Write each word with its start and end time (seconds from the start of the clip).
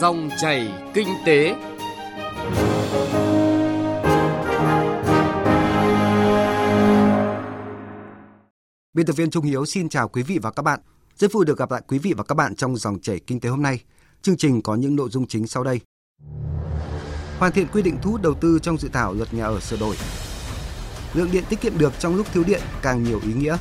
Dòng 0.00 0.30
chảy 0.40 0.72
kinh 0.94 1.08
tế. 1.26 1.54
Biên 8.92 9.06
tập 9.06 9.12
viên 9.16 9.30
Trung 9.30 9.44
Hiếu 9.44 9.64
xin 9.64 9.88
chào 9.88 10.08
quý 10.08 10.22
vị 10.22 10.38
và 10.42 10.50
các 10.50 10.62
bạn. 10.62 10.80
Rất 11.16 11.32
vui 11.32 11.44
được 11.44 11.58
gặp 11.58 11.70
lại 11.70 11.82
quý 11.88 11.98
vị 11.98 12.14
và 12.16 12.24
các 12.24 12.34
bạn 12.34 12.54
trong 12.54 12.76
dòng 12.76 13.00
chảy 13.00 13.20
kinh 13.26 13.40
tế 13.40 13.48
hôm 13.48 13.62
nay. 13.62 13.80
Chương 14.22 14.36
trình 14.36 14.62
có 14.62 14.74
những 14.74 14.96
nội 14.96 15.08
dung 15.10 15.26
chính 15.26 15.46
sau 15.46 15.64
đây. 15.64 15.80
Hoàn 17.38 17.52
thiện 17.52 17.66
quy 17.72 17.82
định 17.82 17.98
thu 18.02 18.10
hút 18.10 18.22
đầu 18.22 18.34
tư 18.34 18.58
trong 18.62 18.78
dự 18.78 18.88
thảo 18.92 19.14
luật 19.14 19.34
nhà 19.34 19.44
ở 19.44 19.60
sửa 19.60 19.76
đổi. 19.76 19.96
Lượng 21.14 21.28
điện 21.32 21.44
tiết 21.48 21.60
kiệm 21.60 21.78
được 21.78 21.92
trong 21.98 22.16
lúc 22.16 22.26
thiếu 22.32 22.44
điện 22.46 22.60
càng 22.82 23.04
nhiều 23.04 23.20
ý 23.22 23.32
nghĩa. 23.32 23.56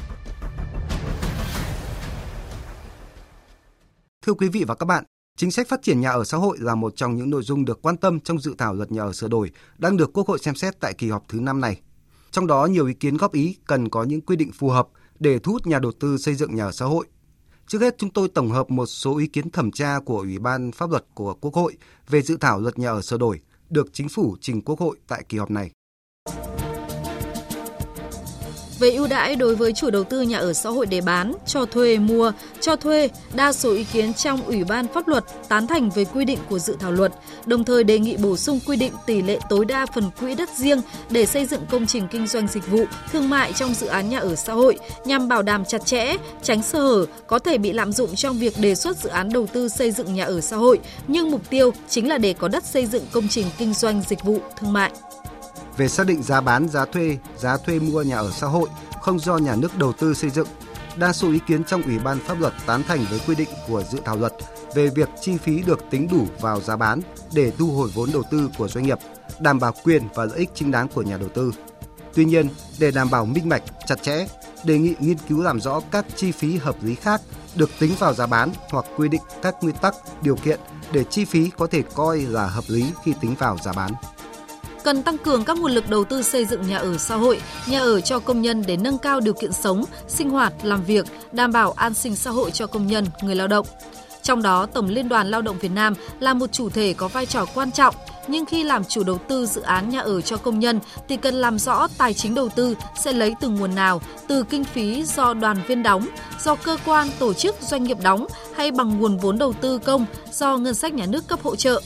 Thưa 4.21 4.33
quý 4.33 4.49
vị 4.49 4.63
và 4.67 4.75
các 4.75 4.85
bạn, 4.85 5.03
chính 5.37 5.51
sách 5.51 5.67
phát 5.67 5.81
triển 5.81 6.01
nhà 6.01 6.09
ở 6.09 6.23
xã 6.23 6.37
hội 6.37 6.57
là 6.59 6.75
một 6.75 6.95
trong 6.95 7.15
những 7.15 7.29
nội 7.29 7.43
dung 7.43 7.65
được 7.65 7.81
quan 7.81 7.97
tâm 7.97 8.19
trong 8.19 8.39
dự 8.39 8.55
thảo 8.57 8.73
luật 8.73 8.91
nhà 8.91 9.01
ở 9.01 9.13
sửa 9.13 9.27
đổi, 9.27 9.51
đang 9.77 9.97
được 9.97 10.13
Quốc 10.13 10.27
hội 10.27 10.39
xem 10.39 10.55
xét 10.55 10.79
tại 10.79 10.93
kỳ 10.93 11.09
họp 11.09 11.23
thứ 11.29 11.39
5 11.39 11.61
này. 11.61 11.81
Trong 12.31 12.47
đó, 12.47 12.65
nhiều 12.65 12.87
ý 12.87 12.93
kiến 12.93 13.17
góp 13.17 13.33
ý 13.33 13.57
cần 13.67 13.89
có 13.89 14.03
những 14.03 14.21
quy 14.21 14.35
định 14.35 14.51
phù 14.51 14.69
hợp 14.69 14.87
để 15.19 15.39
thu 15.39 15.51
hút 15.51 15.67
nhà 15.67 15.79
đầu 15.79 15.91
tư 15.99 16.17
xây 16.17 16.35
dựng 16.35 16.55
nhà 16.55 16.65
ở 16.65 16.71
xã 16.71 16.85
hội. 16.85 17.05
Trước 17.67 17.81
hết, 17.81 17.95
chúng 17.97 18.09
tôi 18.09 18.27
tổng 18.27 18.51
hợp 18.51 18.69
một 18.69 18.85
số 18.85 19.17
ý 19.17 19.27
kiến 19.27 19.51
thẩm 19.51 19.71
tra 19.71 19.99
của 20.05 20.17
Ủy 20.17 20.39
ban 20.39 20.71
pháp 20.71 20.89
luật 20.89 21.05
của 21.13 21.33
Quốc 21.33 21.53
hội 21.53 21.77
về 22.09 22.21
dự 22.21 22.37
thảo 22.37 22.59
luật 22.59 22.79
nhà 22.79 22.89
ở 22.89 23.01
sửa 23.01 23.17
đổi 23.17 23.39
được 23.69 23.87
chính 23.93 24.09
phủ 24.09 24.35
trình 24.41 24.61
Quốc 24.61 24.79
hội 24.79 24.97
tại 25.07 25.25
kỳ 25.29 25.37
họp 25.37 25.51
này. 25.51 25.71
Về 28.79 28.91
ưu 28.91 29.07
đãi 29.07 29.35
đối 29.35 29.55
với 29.55 29.73
chủ 29.73 29.89
đầu 29.89 30.03
tư 30.03 30.21
nhà 30.21 30.37
ở 30.37 30.53
xã 30.53 30.69
hội 30.69 30.85
để 30.85 31.01
bán, 31.01 31.33
cho 31.45 31.65
thuê, 31.65 31.97
mua, 31.97 32.31
cho 32.61 32.75
thuê, 32.75 33.09
đa 33.33 33.53
số 33.53 33.73
ý 33.73 33.83
kiến 33.83 34.13
trong 34.13 34.43
Ủy 34.43 34.63
ban 34.63 34.87
pháp 34.87 35.07
luật 35.07 35.23
tán 35.47 35.67
thành 35.67 35.89
về 35.89 36.05
quy 36.05 36.25
định 36.25 36.39
của 36.49 36.59
dự 36.59 36.75
thảo 36.79 36.91
luật, 36.91 37.13
đồng 37.45 37.63
thời 37.63 37.83
đề 37.83 37.99
nghị 37.99 38.17
bổ 38.17 38.37
sung 38.37 38.59
quy 38.65 38.77
định 38.77 38.93
tỷ 39.05 39.21
lệ 39.21 39.39
tối 39.49 39.65
đa 39.65 39.85
phần 39.85 40.03
quỹ 40.19 40.35
đất 40.35 40.49
riêng 40.57 40.81
để 41.09 41.25
xây 41.25 41.45
dựng 41.45 41.61
công 41.71 41.85
trình 41.85 42.07
kinh 42.11 42.27
doanh 42.27 42.47
dịch 42.47 42.67
vụ, 42.67 42.85
thương 43.11 43.29
mại 43.29 43.53
trong 43.53 43.73
dự 43.73 43.87
án 43.87 44.09
nhà 44.09 44.19
ở 44.19 44.35
xã 44.35 44.53
hội 44.53 44.77
nhằm 45.05 45.27
bảo 45.27 45.41
đảm 45.41 45.65
chặt 45.65 45.85
chẽ, 45.85 46.17
tránh 46.43 46.63
sơ 46.63 46.79
hở 46.79 47.05
có 47.27 47.39
thể 47.39 47.57
bị 47.57 47.73
lạm 47.73 47.91
dụng 47.91 48.15
trong 48.15 48.39
việc 48.39 48.53
đề 48.59 48.75
xuất 48.75 48.97
dự 48.97 49.09
án 49.09 49.29
đầu 49.29 49.47
tư 49.53 49.69
xây 49.69 49.91
dựng 49.91 50.13
nhà 50.13 50.25
ở 50.25 50.41
xã 50.41 50.57
hội, 50.57 50.79
nhưng 51.07 51.31
mục 51.31 51.41
tiêu 51.49 51.71
chính 51.89 52.09
là 52.09 52.17
để 52.17 52.33
có 52.33 52.47
đất 52.47 52.65
xây 52.65 52.85
dựng 52.85 53.03
công 53.11 53.27
trình 53.27 53.45
kinh 53.57 53.73
doanh 53.73 54.01
dịch 54.07 54.23
vụ, 54.23 54.39
thương 54.59 54.73
mại 54.73 54.91
về 55.77 55.87
xác 55.87 56.07
định 56.07 56.23
giá 56.23 56.41
bán, 56.41 56.69
giá 56.69 56.85
thuê, 56.85 57.17
giá 57.37 57.57
thuê 57.57 57.79
mua 57.79 58.01
nhà 58.01 58.17
ở 58.17 58.31
xã 58.31 58.47
hội 58.47 58.69
không 59.01 59.19
do 59.19 59.37
nhà 59.37 59.55
nước 59.55 59.77
đầu 59.77 59.93
tư 59.93 60.13
xây 60.13 60.29
dựng. 60.29 60.47
Đa 60.95 61.13
số 61.13 61.31
ý 61.31 61.39
kiến 61.47 61.63
trong 61.63 61.81
Ủy 61.81 61.99
ban 61.99 62.19
pháp 62.19 62.39
luật 62.39 62.53
tán 62.65 62.83
thành 62.83 63.05
với 63.09 63.19
quy 63.27 63.35
định 63.35 63.49
của 63.67 63.83
dự 63.91 63.99
thảo 64.05 64.17
luật 64.17 64.33
về 64.75 64.89
việc 64.89 65.09
chi 65.21 65.37
phí 65.37 65.61
được 65.61 65.79
tính 65.89 66.07
đủ 66.11 66.27
vào 66.41 66.61
giá 66.61 66.75
bán 66.75 67.01
để 67.33 67.51
thu 67.51 67.71
hồi 67.71 67.89
vốn 67.93 68.09
đầu 68.13 68.23
tư 68.31 68.49
của 68.57 68.67
doanh 68.67 68.85
nghiệp, 68.85 68.97
đảm 69.39 69.59
bảo 69.59 69.73
quyền 69.83 70.03
và 70.15 70.25
lợi 70.25 70.37
ích 70.37 70.49
chính 70.53 70.71
đáng 70.71 70.87
của 70.87 71.01
nhà 71.01 71.17
đầu 71.17 71.29
tư. 71.29 71.51
Tuy 72.13 72.25
nhiên, 72.25 72.49
để 72.79 72.91
đảm 72.91 73.09
bảo 73.09 73.25
minh 73.25 73.49
bạch, 73.49 73.63
chặt 73.87 74.03
chẽ, 74.03 74.27
đề 74.63 74.77
nghị 74.77 74.95
nghiên 74.99 75.17
cứu 75.29 75.41
làm 75.41 75.61
rõ 75.61 75.81
các 75.91 76.05
chi 76.15 76.31
phí 76.31 76.57
hợp 76.57 76.83
lý 76.83 76.95
khác 76.95 77.21
được 77.55 77.69
tính 77.79 77.91
vào 77.99 78.13
giá 78.13 78.25
bán 78.25 78.49
hoặc 78.69 78.85
quy 78.97 79.09
định 79.09 79.21
các 79.41 79.55
nguyên 79.61 79.75
tắc, 79.75 79.95
điều 80.21 80.35
kiện 80.35 80.59
để 80.91 81.03
chi 81.03 81.25
phí 81.25 81.49
có 81.57 81.67
thể 81.67 81.83
coi 81.93 82.21
là 82.21 82.47
hợp 82.47 82.63
lý 82.67 82.85
khi 83.03 83.13
tính 83.21 83.35
vào 83.39 83.57
giá 83.63 83.73
bán 83.73 83.91
cần 84.87 85.03
tăng 85.03 85.17
cường 85.17 85.45
các 85.45 85.57
nguồn 85.57 85.71
lực 85.71 85.89
đầu 85.89 86.03
tư 86.03 86.21
xây 86.21 86.45
dựng 86.45 86.67
nhà 86.67 86.77
ở 86.77 86.97
xã 86.97 87.15
hội, 87.15 87.41
nhà 87.67 87.79
ở 87.79 88.01
cho 88.01 88.19
công 88.19 88.41
nhân 88.41 88.63
để 88.67 88.77
nâng 88.77 88.97
cao 88.97 89.19
điều 89.19 89.33
kiện 89.33 89.51
sống, 89.53 89.83
sinh 90.07 90.29
hoạt, 90.29 90.53
làm 90.63 90.83
việc, 90.83 91.05
đảm 91.31 91.51
bảo 91.51 91.71
an 91.71 91.93
sinh 91.93 92.15
xã 92.15 92.31
hội 92.31 92.51
cho 92.51 92.67
công 92.67 92.87
nhân, 92.87 93.05
người 93.21 93.35
lao 93.35 93.47
động. 93.47 93.65
Trong 94.21 94.41
đó, 94.41 94.65
Tổng 94.65 94.87
Liên 94.87 95.09
đoàn 95.09 95.27
Lao 95.27 95.41
động 95.41 95.57
Việt 95.59 95.71
Nam 95.71 95.93
là 96.19 96.33
một 96.33 96.51
chủ 96.51 96.69
thể 96.69 96.93
có 96.93 97.07
vai 97.07 97.25
trò 97.25 97.45
quan 97.53 97.71
trọng, 97.71 97.95
nhưng 98.27 98.45
khi 98.45 98.63
làm 98.63 98.83
chủ 98.83 99.03
đầu 99.03 99.17
tư 99.17 99.45
dự 99.45 99.61
án 99.61 99.89
nhà 99.89 99.99
ở 99.99 100.21
cho 100.21 100.37
công 100.37 100.59
nhân 100.59 100.79
thì 101.09 101.17
cần 101.17 101.35
làm 101.35 101.59
rõ 101.59 101.87
tài 101.97 102.13
chính 102.13 102.35
đầu 102.35 102.49
tư 102.49 102.75
sẽ 103.03 103.13
lấy 103.13 103.35
từ 103.39 103.49
nguồn 103.49 103.75
nào, 103.75 104.01
từ 104.27 104.43
kinh 104.43 104.63
phí 104.63 105.03
do 105.03 105.33
đoàn 105.33 105.57
viên 105.67 105.83
đóng, 105.83 106.07
do 106.43 106.55
cơ 106.55 106.77
quan, 106.85 107.07
tổ 107.19 107.33
chức, 107.33 107.55
doanh 107.61 107.83
nghiệp 107.83 107.97
đóng 108.03 108.27
hay 108.55 108.71
bằng 108.71 108.99
nguồn 108.99 109.17
vốn 109.17 109.37
đầu 109.37 109.53
tư 109.53 109.77
công 109.77 110.05
do 110.31 110.57
ngân 110.57 110.73
sách 110.75 110.93
nhà 110.93 111.05
nước 111.05 111.27
cấp 111.27 111.39
hỗ 111.43 111.55
trợ. 111.55 111.81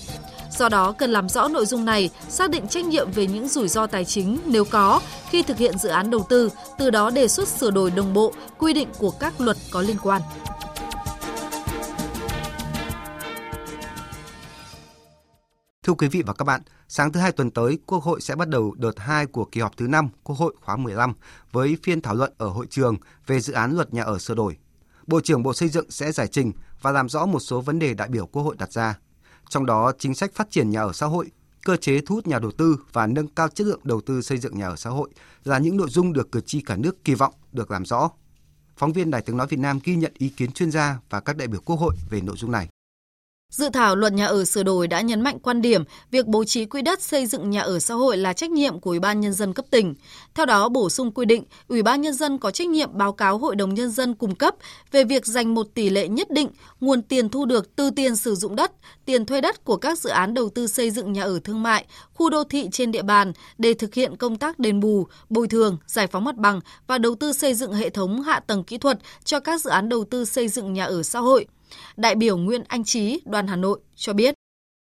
Do 0.57 0.69
đó, 0.69 0.91
cần 0.91 1.11
làm 1.11 1.29
rõ 1.29 1.47
nội 1.47 1.65
dung 1.65 1.85
này, 1.85 2.09
xác 2.29 2.49
định 2.49 2.67
trách 2.67 2.85
nhiệm 2.85 3.11
về 3.11 3.27
những 3.27 3.47
rủi 3.47 3.67
ro 3.67 3.87
tài 3.87 4.05
chính 4.05 4.37
nếu 4.45 4.65
có 4.65 5.01
khi 5.29 5.43
thực 5.43 5.57
hiện 5.57 5.77
dự 5.77 5.89
án 5.89 6.09
đầu 6.09 6.25
tư, 6.29 6.49
từ 6.77 6.89
đó 6.89 7.09
đề 7.09 7.27
xuất 7.27 7.47
sửa 7.47 7.71
đổi 7.71 7.91
đồng 7.91 8.13
bộ 8.13 8.33
quy 8.57 8.73
định 8.73 8.87
của 8.97 9.11
các 9.11 9.41
luật 9.41 9.57
có 9.71 9.81
liên 9.81 9.97
quan. 10.03 10.21
Thưa 15.83 15.93
quý 15.93 16.07
vị 16.07 16.23
và 16.25 16.33
các 16.33 16.45
bạn, 16.45 16.61
sáng 16.87 17.11
thứ 17.11 17.19
hai 17.19 17.31
tuần 17.31 17.51
tới, 17.51 17.79
Quốc 17.85 18.03
hội 18.03 18.21
sẽ 18.21 18.35
bắt 18.35 18.49
đầu 18.49 18.75
đợt 18.77 18.99
2 18.99 19.25
của 19.25 19.45
kỳ 19.45 19.61
họp 19.61 19.77
thứ 19.77 19.87
5 19.87 20.09
Quốc 20.23 20.35
hội 20.35 20.55
khóa 20.61 20.77
15 20.77 21.13
với 21.51 21.77
phiên 21.83 22.01
thảo 22.01 22.15
luận 22.15 22.33
ở 22.37 22.47
hội 22.47 22.67
trường 22.69 22.97
về 23.27 23.39
dự 23.39 23.53
án 23.53 23.75
luật 23.75 23.93
nhà 23.93 24.03
ở 24.03 24.19
sửa 24.19 24.35
đổi. 24.35 24.57
Bộ 25.07 25.21
trưởng 25.21 25.43
Bộ 25.43 25.53
Xây 25.53 25.69
dựng 25.69 25.91
sẽ 25.91 26.11
giải 26.11 26.27
trình 26.27 26.51
và 26.81 26.91
làm 26.91 27.09
rõ 27.09 27.25
một 27.25 27.39
số 27.39 27.61
vấn 27.61 27.79
đề 27.79 27.93
đại 27.93 28.07
biểu 28.07 28.25
Quốc 28.25 28.43
hội 28.43 28.55
đặt 28.59 28.71
ra. 28.71 28.95
Trong 29.49 29.65
đó, 29.65 29.91
chính 29.99 30.15
sách 30.15 30.33
phát 30.33 30.51
triển 30.51 30.69
nhà 30.69 30.81
ở 30.81 30.93
xã 30.93 31.05
hội, 31.05 31.31
cơ 31.63 31.77
chế 31.77 32.01
thu 32.05 32.15
hút 32.15 32.27
nhà 32.27 32.39
đầu 32.39 32.51
tư 32.51 32.77
và 32.93 33.07
nâng 33.07 33.27
cao 33.27 33.47
chất 33.49 33.67
lượng 33.67 33.79
đầu 33.83 34.01
tư 34.01 34.21
xây 34.21 34.37
dựng 34.37 34.57
nhà 34.57 34.67
ở 34.67 34.75
xã 34.75 34.89
hội 34.89 35.09
là 35.43 35.57
những 35.57 35.77
nội 35.77 35.89
dung 35.89 36.13
được 36.13 36.31
cử 36.31 36.41
tri 36.41 36.61
cả 36.61 36.75
nước 36.75 37.03
kỳ 37.03 37.13
vọng 37.13 37.33
được 37.51 37.71
làm 37.71 37.85
rõ. 37.85 38.09
Phóng 38.77 38.93
viên 38.93 39.11
Đài 39.11 39.21
tiếng 39.21 39.37
nói 39.37 39.47
Việt 39.47 39.59
Nam 39.59 39.79
ghi 39.83 39.95
nhận 39.95 40.11
ý 40.17 40.29
kiến 40.29 40.51
chuyên 40.51 40.71
gia 40.71 40.99
và 41.09 41.19
các 41.19 41.37
đại 41.37 41.47
biểu 41.47 41.61
Quốc 41.65 41.75
hội 41.75 41.95
về 42.09 42.21
nội 42.21 42.35
dung 42.37 42.51
này. 42.51 42.67
Dự 43.51 43.69
thảo 43.73 43.95
luật 43.95 44.13
nhà 44.13 44.25
ở 44.25 44.45
sửa 44.45 44.63
đổi 44.63 44.87
đã 44.87 45.01
nhấn 45.01 45.21
mạnh 45.21 45.39
quan 45.39 45.61
điểm 45.61 45.83
việc 46.11 46.27
bố 46.27 46.43
trí 46.43 46.65
quỹ 46.65 46.81
đất 46.81 47.01
xây 47.01 47.25
dựng 47.25 47.49
nhà 47.49 47.61
ở 47.61 47.79
xã 47.79 47.93
hội 47.93 48.17
là 48.17 48.33
trách 48.33 48.51
nhiệm 48.51 48.79
của 48.79 48.89
Ủy 48.89 48.99
ban 48.99 49.19
nhân 49.19 49.33
dân 49.33 49.53
cấp 49.53 49.65
tỉnh. 49.71 49.95
Theo 50.35 50.45
đó, 50.45 50.69
bổ 50.69 50.89
sung 50.89 51.11
quy 51.11 51.25
định 51.25 51.43
Ủy 51.67 51.83
ban 51.83 52.01
nhân 52.01 52.13
dân 52.13 52.37
có 52.37 52.51
trách 52.51 52.67
nhiệm 52.67 52.89
báo 52.93 53.13
cáo 53.13 53.37
Hội 53.37 53.55
đồng 53.55 53.73
nhân 53.73 53.91
dân 53.91 54.13
cung 54.13 54.35
cấp 54.35 54.55
về 54.91 55.03
việc 55.03 55.25
dành 55.25 55.53
một 55.53 55.67
tỷ 55.73 55.89
lệ 55.89 56.07
nhất 56.07 56.31
định 56.31 56.49
nguồn 56.79 57.01
tiền 57.01 57.29
thu 57.29 57.45
được 57.45 57.75
từ 57.75 57.89
tiền 57.89 58.15
sử 58.15 58.35
dụng 58.35 58.55
đất, 58.55 58.71
tiền 59.05 59.25
thuê 59.25 59.41
đất 59.41 59.65
của 59.65 59.77
các 59.77 59.99
dự 59.99 60.09
án 60.09 60.33
đầu 60.33 60.49
tư 60.49 60.67
xây 60.67 60.91
dựng 60.91 61.13
nhà 61.13 61.23
ở 61.23 61.39
thương 61.43 61.63
mại, 61.63 61.85
khu 62.13 62.29
đô 62.29 62.43
thị 62.43 62.69
trên 62.71 62.91
địa 62.91 63.03
bàn 63.03 63.33
để 63.57 63.73
thực 63.73 63.93
hiện 63.93 64.15
công 64.15 64.37
tác 64.37 64.59
đền 64.59 64.79
bù, 64.79 65.07
bồi 65.29 65.47
thường, 65.47 65.77
giải 65.87 66.07
phóng 66.07 66.23
mặt 66.23 66.35
bằng 66.35 66.59
và 66.87 66.97
đầu 66.97 67.15
tư 67.15 67.33
xây 67.33 67.53
dựng 67.53 67.73
hệ 67.73 67.89
thống 67.89 68.21
hạ 68.21 68.39
tầng 68.39 68.63
kỹ 68.63 68.77
thuật 68.77 68.99
cho 69.23 69.39
các 69.39 69.61
dự 69.61 69.69
án 69.69 69.89
đầu 69.89 70.03
tư 70.03 70.25
xây 70.25 70.47
dựng 70.47 70.73
nhà 70.73 70.85
ở 70.85 71.03
xã 71.03 71.19
hội 71.19 71.45
Đại 71.97 72.15
biểu 72.15 72.37
Nguyễn 72.37 72.63
Anh 72.67 72.83
Trí, 72.83 73.21
đoàn 73.25 73.47
Hà 73.47 73.55
Nội 73.55 73.79
cho 73.95 74.13
biết. 74.13 74.35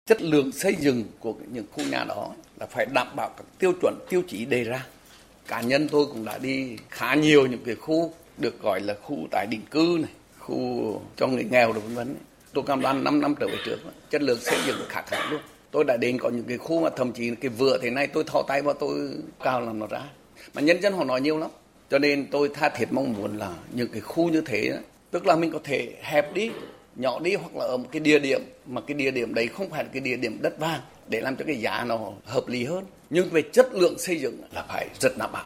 Chất 0.09 0.21
lượng 0.21 0.51
xây 0.51 0.75
dựng 0.79 1.03
của 1.19 1.35
những 1.53 1.65
khu 1.71 1.83
nhà 1.83 2.03
đó 2.03 2.31
là 2.59 2.65
phải 2.65 2.85
đảm 2.85 3.07
bảo 3.15 3.29
các 3.37 3.45
tiêu 3.59 3.73
chuẩn, 3.81 3.95
tiêu 4.09 4.23
chí 4.27 4.45
đề 4.45 4.63
ra. 4.63 4.85
Cá 5.47 5.61
nhân 5.61 5.87
tôi 5.91 6.05
cũng 6.05 6.25
đã 6.25 6.37
đi 6.37 6.77
khá 6.89 7.15
nhiều 7.15 7.47
những 7.47 7.63
cái 7.65 7.75
khu 7.75 8.13
được 8.37 8.61
gọi 8.61 8.81
là 8.81 8.93
khu 8.93 9.17
tái 9.31 9.47
định 9.47 9.61
cư 9.71 9.97
này, 10.01 10.11
khu 10.39 11.01
cho 11.15 11.27
người 11.27 11.43
nghèo 11.51 11.73
được 11.73 11.81
vân 11.83 11.95
vân. 11.95 12.15
Tôi 12.53 12.63
cam 12.67 12.81
đoan 12.81 13.03
5 13.03 13.21
năm 13.21 13.35
trở 13.39 13.47
về 13.47 13.57
trước, 13.65 13.77
chất 14.09 14.21
lượng 14.21 14.39
xây 14.41 14.59
dựng 14.67 14.77
khá 14.89 15.03
hẳn 15.07 15.31
luôn. 15.31 15.41
Tôi 15.71 15.83
đã 15.83 15.97
đến 15.97 16.17
có 16.19 16.29
những 16.29 16.43
cái 16.43 16.57
khu 16.57 16.81
mà 16.81 16.89
thậm 16.89 17.11
chí 17.11 17.35
cái 17.35 17.49
vựa 17.49 17.77
thế 17.81 17.89
này 17.89 18.07
tôi 18.07 18.23
thò 18.23 18.41
tay 18.47 18.61
vào 18.61 18.73
tôi 18.73 19.09
cao 19.43 19.61
làm 19.61 19.79
nó 19.79 19.87
ra. 19.87 20.01
Mà 20.53 20.61
nhân 20.61 20.81
dân 20.81 20.93
họ 20.93 21.03
nói 21.03 21.21
nhiều 21.21 21.37
lắm. 21.37 21.49
Cho 21.89 21.99
nên 21.99 22.27
tôi 22.31 22.49
tha 22.53 22.69
thiết 22.69 22.85
mong 22.91 23.13
muốn 23.13 23.37
là 23.37 23.53
những 23.73 23.87
cái 23.91 24.01
khu 24.01 24.29
như 24.29 24.41
thế 24.41 24.79
tức 25.11 25.25
là 25.25 25.35
mình 25.35 25.51
có 25.51 25.59
thể 25.63 25.93
hẹp 26.01 26.33
đi 26.33 26.49
nhỏ 26.95 27.19
đi 27.19 27.35
hoặc 27.35 27.55
là 27.55 27.65
ở 27.65 27.77
một 27.77 27.87
cái 27.91 27.99
địa 27.99 28.19
điểm 28.19 28.41
mà 28.65 28.81
cái 28.81 28.95
địa 28.95 29.11
điểm 29.11 29.33
đấy 29.33 29.47
không 29.47 29.69
phải 29.69 29.83
là 29.83 29.89
cái 29.93 30.01
địa 30.01 30.17
điểm 30.17 30.37
đất 30.41 30.59
vàng 30.59 30.81
để 31.07 31.21
làm 31.21 31.35
cho 31.35 31.45
cái 31.45 31.55
giá 31.55 31.85
nó 31.87 31.99
hợp 32.25 32.47
lý 32.47 32.65
hơn 32.65 32.85
nhưng 33.09 33.29
về 33.29 33.41
chất 33.41 33.73
lượng 33.73 33.99
xây 33.99 34.19
dựng 34.19 34.41
là 34.51 34.65
phải 34.67 34.87
rất 34.99 35.17
đảm 35.17 35.31
bảo 35.31 35.45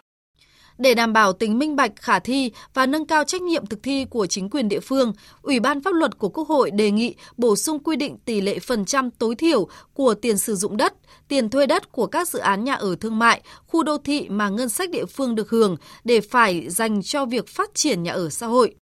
để 0.77 0.93
đảm 0.93 1.13
bảo 1.13 1.33
tính 1.33 1.59
minh 1.59 1.75
bạch, 1.75 1.91
khả 1.95 2.19
thi 2.19 2.51
và 2.73 2.85
nâng 2.85 3.05
cao 3.05 3.23
trách 3.23 3.41
nhiệm 3.41 3.65
thực 3.65 3.83
thi 3.83 4.05
của 4.09 4.25
chính 4.25 4.49
quyền 4.49 4.69
địa 4.69 4.79
phương, 4.79 5.13
Ủy 5.41 5.59
ban 5.59 5.81
pháp 5.81 5.93
luật 5.93 6.17
của 6.17 6.29
Quốc 6.29 6.47
hội 6.47 6.71
đề 6.71 6.91
nghị 6.91 7.15
bổ 7.37 7.55
sung 7.55 7.79
quy 7.83 7.95
định 7.95 8.17
tỷ 8.25 8.41
lệ 8.41 8.59
phần 8.59 8.85
trăm 8.85 9.11
tối 9.11 9.35
thiểu 9.35 9.67
của 9.93 10.13
tiền 10.13 10.37
sử 10.37 10.55
dụng 10.55 10.77
đất, 10.77 10.93
tiền 11.27 11.49
thuê 11.49 11.65
đất 11.65 11.91
của 11.91 12.07
các 12.07 12.27
dự 12.27 12.39
án 12.39 12.63
nhà 12.63 12.73
ở 12.73 12.95
thương 13.01 13.19
mại, 13.19 13.41
khu 13.67 13.83
đô 13.83 13.97
thị 13.97 14.27
mà 14.29 14.49
ngân 14.49 14.69
sách 14.69 14.89
địa 14.89 15.05
phương 15.05 15.35
được 15.35 15.49
hưởng 15.49 15.77
để 16.03 16.21
phải 16.21 16.69
dành 16.69 17.03
cho 17.03 17.25
việc 17.25 17.47
phát 17.47 17.69
triển 17.73 18.03
nhà 18.03 18.11
ở 18.11 18.29
xã 18.29 18.47
hội. 18.47 18.75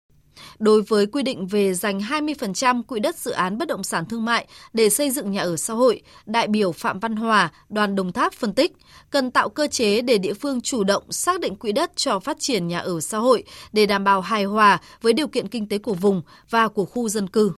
Đối 0.58 0.82
với 0.82 1.06
quy 1.06 1.22
định 1.22 1.46
về 1.46 1.74
dành 1.74 1.98
20% 1.98 2.82
quỹ 2.82 3.00
đất 3.00 3.16
dự 3.16 3.30
án 3.30 3.58
bất 3.58 3.68
động 3.68 3.84
sản 3.84 4.04
thương 4.06 4.24
mại 4.24 4.46
để 4.72 4.88
xây 4.88 5.10
dựng 5.10 5.30
nhà 5.30 5.40
ở 5.40 5.56
xã 5.56 5.74
hội, 5.74 6.02
đại 6.26 6.48
biểu 6.48 6.72
Phạm 6.72 7.00
Văn 7.00 7.16
Hòa, 7.16 7.52
đoàn 7.68 7.94
Đồng 7.94 8.12
Tháp 8.12 8.32
phân 8.32 8.54
tích, 8.54 8.72
cần 9.10 9.30
tạo 9.30 9.48
cơ 9.48 9.66
chế 9.66 10.00
để 10.00 10.18
địa 10.18 10.34
phương 10.34 10.60
chủ 10.60 10.84
động 10.84 11.12
xác 11.12 11.40
định 11.40 11.56
quỹ 11.56 11.72
đất 11.72 11.96
cho 11.96 12.18
phát 12.18 12.36
triển 12.40 12.68
nhà 12.68 12.78
ở 12.78 13.00
xã 13.00 13.18
hội 13.18 13.44
để 13.72 13.86
đảm 13.86 14.04
bảo 14.04 14.20
hài 14.20 14.44
hòa 14.44 14.80
với 15.02 15.12
điều 15.12 15.28
kiện 15.28 15.48
kinh 15.48 15.68
tế 15.68 15.78
của 15.78 15.94
vùng 15.94 16.22
và 16.50 16.68
của 16.68 16.84
khu 16.84 17.08
dân 17.08 17.28
cư. 17.28 17.52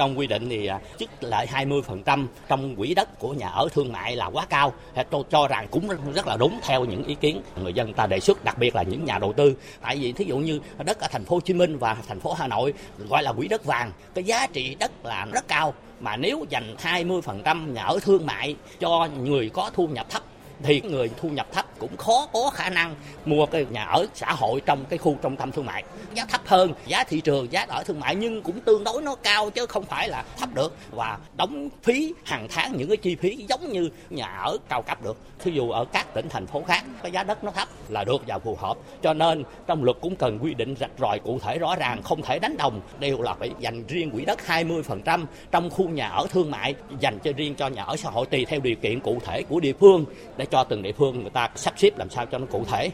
Trong 0.00 0.18
quy 0.18 0.26
định 0.26 0.48
thì 0.48 0.66
à, 0.66 0.80
chức 0.98 1.10
lợi 1.20 1.46
20% 1.52 2.26
trong 2.48 2.76
quỹ 2.76 2.94
đất 2.94 3.18
của 3.18 3.32
nhà 3.32 3.48
ở 3.48 3.68
thương 3.72 3.92
mại 3.92 4.16
là 4.16 4.26
quá 4.26 4.46
cao. 4.50 4.72
Tôi 5.10 5.24
cho 5.30 5.48
rằng 5.48 5.66
cũng 5.70 5.88
rất 6.14 6.26
là 6.26 6.36
đúng 6.36 6.60
theo 6.62 6.84
những 6.84 7.04
ý 7.04 7.14
kiến 7.14 7.42
người 7.62 7.72
dân 7.72 7.92
ta 7.92 8.06
đề 8.06 8.20
xuất, 8.20 8.44
đặc 8.44 8.58
biệt 8.58 8.74
là 8.74 8.82
những 8.82 9.04
nhà 9.04 9.18
đầu 9.18 9.32
tư. 9.32 9.56
Tại 9.80 9.96
vì 9.96 10.12
thí 10.12 10.24
dụ 10.24 10.38
như 10.38 10.60
đất 10.84 11.00
ở 11.00 11.08
thành 11.10 11.24
phố 11.24 11.36
Hồ 11.36 11.40
Chí 11.40 11.54
Minh 11.54 11.78
và 11.78 11.96
thành 12.08 12.20
phố 12.20 12.32
Hà 12.32 12.46
Nội 12.48 12.74
gọi 13.08 13.22
là 13.22 13.32
quỹ 13.32 13.48
đất 13.48 13.64
vàng, 13.64 13.92
cái 14.14 14.24
giá 14.24 14.46
trị 14.46 14.76
đất 14.80 15.04
là 15.04 15.26
rất 15.32 15.48
cao 15.48 15.74
mà 16.00 16.16
nếu 16.16 16.44
dành 16.50 16.76
20% 16.82 17.72
nhà 17.72 17.82
ở 17.82 17.98
thương 18.02 18.26
mại 18.26 18.56
cho 18.80 19.08
người 19.18 19.48
có 19.48 19.70
thu 19.74 19.86
nhập 19.86 20.06
thấp 20.10 20.22
thì 20.62 20.80
người 20.80 21.10
thu 21.20 21.28
nhập 21.28 21.46
thấp 21.52 21.66
cũng 21.80 21.96
khó 21.96 22.26
có 22.32 22.50
khả 22.54 22.70
năng 22.70 22.94
mua 23.24 23.46
cái 23.46 23.66
nhà 23.70 23.84
ở 23.84 24.06
xã 24.14 24.32
hội 24.32 24.60
trong 24.66 24.84
cái 24.84 24.98
khu 24.98 25.16
trung 25.22 25.36
tâm 25.36 25.52
thương 25.52 25.66
mại. 25.66 25.84
Giá 26.14 26.24
thấp 26.24 26.40
hơn, 26.46 26.72
giá 26.86 27.04
thị 27.04 27.20
trường, 27.20 27.52
giá 27.52 27.66
ở 27.68 27.82
thương 27.82 28.00
mại 28.00 28.14
nhưng 28.14 28.42
cũng 28.42 28.60
tương 28.60 28.84
đối 28.84 29.02
nó 29.02 29.14
cao 29.14 29.50
chứ 29.50 29.66
không 29.66 29.84
phải 29.84 30.08
là 30.08 30.24
thấp 30.38 30.54
được. 30.54 30.76
Và 30.90 31.18
đóng 31.36 31.68
phí 31.82 32.14
hàng 32.24 32.46
tháng 32.50 32.76
những 32.76 32.88
cái 32.88 32.96
chi 32.96 33.16
phí 33.16 33.46
giống 33.48 33.72
như 33.72 33.90
nhà 34.10 34.26
ở 34.26 34.56
cao 34.68 34.82
cấp 34.82 35.02
được. 35.02 35.16
Thí 35.38 35.50
dụ 35.50 35.70
ở 35.70 35.84
các 35.92 36.14
tỉnh, 36.14 36.28
thành 36.28 36.46
phố 36.46 36.62
khác, 36.68 36.84
cái 37.02 37.12
giá 37.12 37.22
đất 37.22 37.44
nó 37.44 37.50
thấp 37.50 37.68
là 37.88 38.04
được 38.04 38.22
và 38.26 38.38
phù 38.38 38.56
hợp. 38.60 38.76
Cho 39.02 39.14
nên 39.14 39.44
trong 39.66 39.84
luật 39.84 39.96
cũng 40.00 40.16
cần 40.16 40.38
quy 40.42 40.54
định 40.54 40.74
rạch 40.80 40.90
ròi 40.98 41.18
cụ 41.18 41.38
thể 41.42 41.58
rõ 41.58 41.76
ràng, 41.76 42.02
không 42.02 42.22
thể 42.22 42.38
đánh 42.38 42.56
đồng, 42.56 42.80
đều 42.98 43.22
là 43.22 43.34
phải 43.34 43.50
dành 43.60 43.84
riêng 43.86 44.10
quỹ 44.10 44.24
đất 44.24 44.38
20% 44.46 45.24
trong 45.50 45.70
khu 45.70 45.88
nhà 45.88 46.08
ở 46.08 46.26
thương 46.30 46.50
mại 46.50 46.74
dành 47.00 47.18
cho 47.18 47.32
riêng 47.36 47.54
cho 47.54 47.68
nhà 47.68 47.82
ở 47.82 47.96
xã 47.96 48.10
hội 48.10 48.26
tùy 48.26 48.44
theo 48.44 48.60
điều 48.60 48.76
kiện 48.76 49.00
cụ 49.00 49.18
thể 49.24 49.42
của 49.42 49.60
địa 49.60 49.72
phương 49.72 50.04
để 50.36 50.46
cho 50.46 50.64
từng 50.64 50.82
địa 50.82 50.92
phương 50.92 51.20
người 51.20 51.30
ta 51.30 51.48
sắp 51.70 51.78
xếp 51.78 51.98
làm 51.98 52.10
sao 52.10 52.26
cho 52.26 52.38
nó 52.38 52.46
cụ 52.50 52.64
thể. 52.68 52.90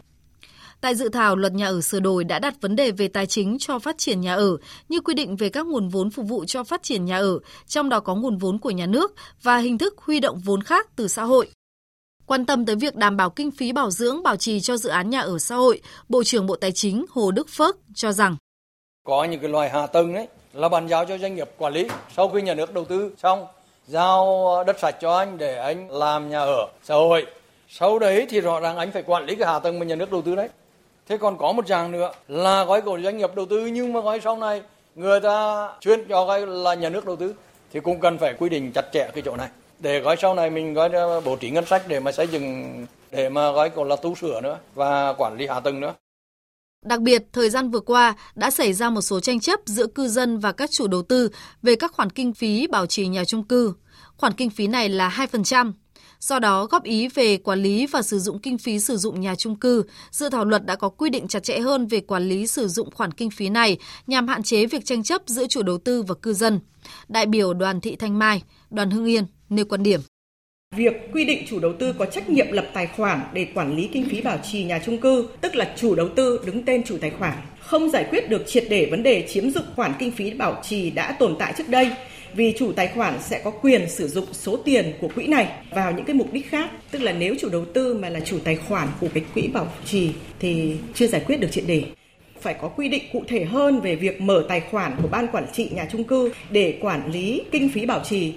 Tại 0.80 0.94
dự 0.94 1.08
thảo 1.08 1.36
luật 1.36 1.52
nhà 1.52 1.66
ở 1.66 1.80
sửa 1.80 2.00
đổi 2.00 2.24
đã 2.24 2.38
đặt 2.38 2.54
vấn 2.60 2.76
đề 2.76 2.90
về 2.90 3.08
tài 3.08 3.26
chính 3.26 3.56
cho 3.60 3.78
phát 3.78 3.98
triển 3.98 4.20
nhà 4.20 4.34
ở, 4.34 4.56
như 4.88 5.00
quy 5.00 5.14
định 5.14 5.36
về 5.36 5.48
các 5.48 5.66
nguồn 5.66 5.88
vốn 5.88 6.10
phục 6.10 6.26
vụ 6.26 6.44
cho 6.44 6.64
phát 6.64 6.82
triển 6.82 7.04
nhà 7.04 7.18
ở, 7.18 7.38
trong 7.66 7.88
đó 7.88 8.00
có 8.00 8.14
nguồn 8.14 8.38
vốn 8.38 8.58
của 8.58 8.70
nhà 8.70 8.86
nước 8.86 9.14
và 9.42 9.56
hình 9.56 9.78
thức 9.78 9.94
huy 9.98 10.20
động 10.20 10.40
vốn 10.44 10.62
khác 10.62 10.88
từ 10.96 11.08
xã 11.08 11.24
hội. 11.24 11.48
Quan 12.26 12.46
tâm 12.46 12.66
tới 12.66 12.76
việc 12.76 12.96
đảm 12.96 13.16
bảo 13.16 13.30
kinh 13.30 13.50
phí 13.50 13.72
bảo 13.72 13.90
dưỡng, 13.90 14.22
bảo 14.22 14.36
trì 14.36 14.60
cho 14.60 14.76
dự 14.76 14.90
án 14.90 15.10
nhà 15.10 15.20
ở 15.20 15.38
xã 15.38 15.54
hội, 15.54 15.80
Bộ 16.08 16.24
trưởng 16.24 16.46
Bộ 16.46 16.56
Tài 16.56 16.72
chính 16.72 17.04
Hồ 17.10 17.30
Đức 17.30 17.48
Phước 17.48 17.76
cho 17.94 18.12
rằng 18.12 18.36
có 19.06 19.24
những 19.24 19.40
cái 19.40 19.50
loại 19.50 19.70
hạ 19.70 19.86
tầng 19.86 20.14
đấy 20.14 20.28
là 20.52 20.68
bàn 20.68 20.88
giao 20.88 21.04
cho 21.04 21.18
doanh 21.18 21.36
nghiệp 21.36 21.50
quản 21.58 21.72
lý 21.72 21.88
sau 22.16 22.28
khi 22.28 22.42
nhà 22.42 22.54
nước 22.54 22.74
đầu 22.74 22.84
tư 22.84 23.12
xong 23.22 23.46
giao 23.86 24.64
đất 24.66 24.76
sạch 24.80 24.96
cho 25.00 25.16
anh 25.16 25.38
để 25.38 25.56
anh 25.56 25.90
làm 25.90 26.30
nhà 26.30 26.40
ở 26.40 26.66
xã 26.82 26.94
hội 26.94 27.26
sau 27.68 27.98
đấy 27.98 28.26
thì 28.28 28.40
rõ 28.40 28.60
ràng 28.60 28.76
anh 28.76 28.92
phải 28.92 29.02
quản 29.02 29.26
lý 29.26 29.34
cái 29.34 29.48
hạ 29.48 29.58
tầng 29.58 29.78
mà 29.78 29.84
nhà 29.84 29.94
nước 29.94 30.12
đầu 30.12 30.22
tư 30.22 30.36
đấy 30.36 30.48
thế 31.08 31.18
còn 31.18 31.38
có 31.38 31.52
một 31.52 31.66
dạng 31.66 31.92
nữa 31.92 32.12
là 32.28 32.64
gói 32.64 32.80
của 32.80 33.00
doanh 33.04 33.18
nghiệp 33.18 33.30
đầu 33.36 33.46
tư 33.46 33.66
nhưng 33.66 33.92
mà 33.92 34.00
gói 34.00 34.20
sau 34.24 34.36
này 34.36 34.62
người 34.94 35.20
ta 35.20 35.68
chuyên 35.80 36.08
cho 36.08 36.26
cái 36.26 36.46
là 36.46 36.74
nhà 36.74 36.88
nước 36.88 37.06
đầu 37.06 37.16
tư 37.16 37.34
thì 37.72 37.80
cũng 37.80 38.00
cần 38.00 38.18
phải 38.18 38.34
quy 38.38 38.48
định 38.48 38.72
chặt 38.74 38.84
chẽ 38.92 39.10
cái 39.14 39.22
chỗ 39.24 39.36
này 39.36 39.48
để 39.78 40.00
gói 40.00 40.16
sau 40.18 40.34
này 40.34 40.50
mình 40.50 40.74
gói 40.74 40.90
bố 41.24 41.36
trí 41.36 41.50
ngân 41.50 41.66
sách 41.66 41.82
để 41.88 42.00
mà 42.00 42.12
xây 42.12 42.26
dựng 42.26 42.86
để 43.10 43.28
mà 43.28 43.52
gói 43.52 43.70
còn 43.70 43.88
là 43.88 43.96
tu 43.96 44.14
sửa 44.14 44.40
nữa 44.40 44.58
và 44.74 45.12
quản 45.12 45.36
lý 45.36 45.46
hạ 45.46 45.60
tầng 45.60 45.80
nữa 45.80 45.94
Đặc 46.84 47.00
biệt, 47.00 47.22
thời 47.32 47.50
gian 47.50 47.70
vừa 47.70 47.80
qua 47.80 48.14
đã 48.34 48.50
xảy 48.50 48.72
ra 48.72 48.90
một 48.90 49.00
số 49.00 49.20
tranh 49.20 49.40
chấp 49.40 49.60
giữa 49.66 49.86
cư 49.86 50.08
dân 50.08 50.38
và 50.38 50.52
các 50.52 50.70
chủ 50.70 50.86
đầu 50.86 51.02
tư 51.02 51.30
về 51.62 51.76
các 51.76 51.92
khoản 51.92 52.10
kinh 52.10 52.32
phí 52.32 52.66
bảo 52.66 52.86
trì 52.86 53.06
nhà 53.06 53.24
trung 53.24 53.44
cư. 53.44 53.74
Khoản 54.16 54.32
kinh 54.32 54.50
phí 54.50 54.66
này 54.66 54.88
là 54.88 55.26
2%. 55.32 55.72
Do 56.20 56.38
đó, 56.38 56.66
góp 56.66 56.82
ý 56.84 57.08
về 57.08 57.36
quản 57.36 57.62
lý 57.62 57.86
và 57.86 58.02
sử 58.02 58.18
dụng 58.18 58.38
kinh 58.38 58.58
phí 58.58 58.78
sử 58.78 58.96
dụng 58.96 59.20
nhà 59.20 59.34
trung 59.34 59.56
cư, 59.56 59.84
dự 60.10 60.28
thảo 60.28 60.44
luật 60.44 60.66
đã 60.66 60.76
có 60.76 60.88
quy 60.88 61.10
định 61.10 61.28
chặt 61.28 61.42
chẽ 61.42 61.58
hơn 61.58 61.86
về 61.86 62.00
quản 62.00 62.28
lý 62.28 62.46
sử 62.46 62.68
dụng 62.68 62.90
khoản 62.90 63.12
kinh 63.12 63.30
phí 63.30 63.48
này 63.48 63.78
nhằm 64.06 64.28
hạn 64.28 64.42
chế 64.42 64.66
việc 64.66 64.84
tranh 64.84 65.02
chấp 65.02 65.22
giữa 65.26 65.46
chủ 65.46 65.62
đầu 65.62 65.78
tư 65.78 66.02
và 66.02 66.14
cư 66.22 66.32
dân. 66.32 66.60
Đại 67.08 67.26
biểu 67.26 67.54
Đoàn 67.54 67.80
Thị 67.80 67.96
Thanh 67.96 68.18
Mai, 68.18 68.42
Đoàn 68.70 68.90
Hưng 68.90 69.06
Yên 69.06 69.24
nêu 69.48 69.64
quan 69.64 69.82
điểm. 69.82 70.00
Việc 70.76 70.92
quy 71.12 71.24
định 71.24 71.44
chủ 71.48 71.58
đầu 71.58 71.72
tư 71.78 71.92
có 71.98 72.06
trách 72.06 72.30
nhiệm 72.30 72.52
lập 72.52 72.66
tài 72.74 72.86
khoản 72.86 73.20
để 73.32 73.46
quản 73.54 73.76
lý 73.76 73.88
kinh 73.92 74.08
phí 74.08 74.20
bảo 74.20 74.38
trì 74.52 74.64
nhà 74.64 74.80
trung 74.86 74.98
cư, 74.98 75.28
tức 75.40 75.56
là 75.56 75.74
chủ 75.76 75.94
đầu 75.94 76.08
tư 76.16 76.40
đứng 76.46 76.64
tên 76.64 76.82
chủ 76.84 76.98
tài 77.00 77.10
khoản, 77.10 77.38
không 77.60 77.90
giải 77.90 78.06
quyết 78.10 78.30
được 78.30 78.42
triệt 78.46 78.64
để 78.70 78.88
vấn 78.90 79.02
đề 79.02 79.28
chiếm 79.28 79.50
dụng 79.50 79.64
khoản 79.76 79.92
kinh 79.98 80.10
phí 80.10 80.30
bảo 80.30 80.62
trì 80.62 80.90
đã 80.90 81.16
tồn 81.18 81.36
tại 81.38 81.54
trước 81.58 81.68
đây 81.68 81.90
vì 82.36 82.54
chủ 82.58 82.72
tài 82.72 82.88
khoản 82.94 83.18
sẽ 83.22 83.40
có 83.44 83.50
quyền 83.50 83.90
sử 83.90 84.08
dụng 84.08 84.26
số 84.32 84.56
tiền 84.56 84.92
của 85.00 85.08
quỹ 85.14 85.26
này 85.26 85.48
vào 85.74 85.92
những 85.92 86.04
cái 86.04 86.16
mục 86.16 86.32
đích 86.32 86.50
khác. 86.50 86.70
Tức 86.90 87.02
là 87.02 87.12
nếu 87.12 87.34
chủ 87.40 87.48
đầu 87.48 87.64
tư 87.64 87.94
mà 87.94 88.08
là 88.08 88.20
chủ 88.20 88.38
tài 88.44 88.56
khoản 88.56 88.88
của 89.00 89.08
cái 89.14 89.24
quỹ 89.34 89.48
bảo 89.48 89.68
trì 89.84 90.12
thì 90.38 90.76
chưa 90.94 91.06
giải 91.06 91.24
quyết 91.26 91.40
được 91.40 91.48
triệt 91.52 91.64
đề 91.66 91.84
phải 92.40 92.56
có 92.62 92.68
quy 92.68 92.88
định 92.88 93.04
cụ 93.12 93.22
thể 93.28 93.44
hơn 93.44 93.80
về 93.80 93.96
việc 93.96 94.20
mở 94.20 94.44
tài 94.48 94.60
khoản 94.60 94.96
của 95.02 95.08
ban 95.08 95.28
quản 95.32 95.46
trị 95.52 95.70
nhà 95.72 95.88
trung 95.92 96.04
cư 96.04 96.32
để 96.50 96.78
quản 96.82 97.12
lý 97.12 97.42
kinh 97.52 97.70
phí 97.74 97.86
bảo 97.86 98.00
trì. 98.04 98.32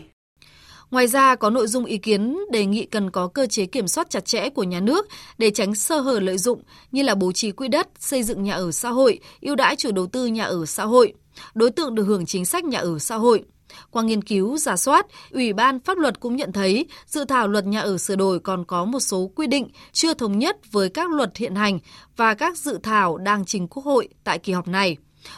Ngoài 0.92 1.08
ra, 1.08 1.36
có 1.36 1.50
nội 1.50 1.68
dung 1.68 1.86
ý 1.86 1.98
kiến 1.98 2.38
đề 2.52 2.66
nghị 2.66 2.86
cần 2.86 3.12
có 3.12 3.28
cơ 3.28 3.48
chế 3.48 3.66
kiểm 3.66 3.88
soát 3.88 4.10
chặt 4.10 4.26
chẽ 4.26 4.50
của 4.50 4.64
nhà 4.64 4.80
nước 4.80 5.08
để 5.38 5.52
tránh 5.52 5.76
sơ 5.76 6.00
hở 6.00 6.20
lợi 6.20 6.38
dụng 6.38 6.62
như 6.92 7.02
là 7.02 7.16
bố 7.16 7.32
trí 7.32 7.52
quỹ 7.52 7.68
đất, 7.68 7.88
xây 8.00 8.24
dựng 8.24 8.44
nhà 8.44 8.54
ở 8.54 8.72
xã 8.72 8.90
hội, 8.90 9.20
ưu 9.42 9.56
đãi 9.56 9.76
chủ 9.76 9.92
đầu 9.92 10.08
tư 10.08 10.26
nhà 10.26 10.44
ở 10.44 10.66
xã 10.66 10.86
hội, 10.86 11.14
đối 11.54 11.72
tượng 11.72 11.96
được 11.96 12.04
hưởng 12.04 12.26
chính 12.26 12.46
sách 12.46 12.64
nhà 12.64 12.80
ở 12.80 13.00
xã 13.00 13.16
hội. 13.16 13.44
Qua 13.92 14.04
nghiên 14.04 14.22
cứu, 14.22 14.58
giả 14.58 14.78
soát, 14.78 15.06
Ủy 15.32 15.54
ban 15.54 15.80
pháp 15.80 15.98
luật 15.98 16.20
cũng 16.20 16.36
nhận 16.36 16.52
thấy 16.52 16.86
dự 17.06 17.26
thảo 17.26 17.48
luật 17.48 17.66
nhà 17.66 17.80
ở 17.82 17.98
sửa 17.98 18.16
đổi 18.16 18.40
còn 18.40 18.66
có 18.66 18.86
một 18.86 19.00
số 19.00 19.32
quy 19.36 19.48
định 19.48 19.68
chưa 19.92 20.14
thống 20.14 20.40
nhất 20.40 20.58
với 20.72 20.90
các 20.90 21.10
luật 21.10 21.38
hiện 21.38 21.56
hành 21.56 21.80
và 22.18 22.34
các 22.34 22.58
dự 22.58 22.80
thảo 22.84 23.18
đang 23.18 23.46
trình 23.46 23.68
Quốc 23.68 23.86
hội 23.86 24.10
tại 24.24 24.40
kỳ 24.40 24.54
họp 24.54 24.68
này. 24.68 24.98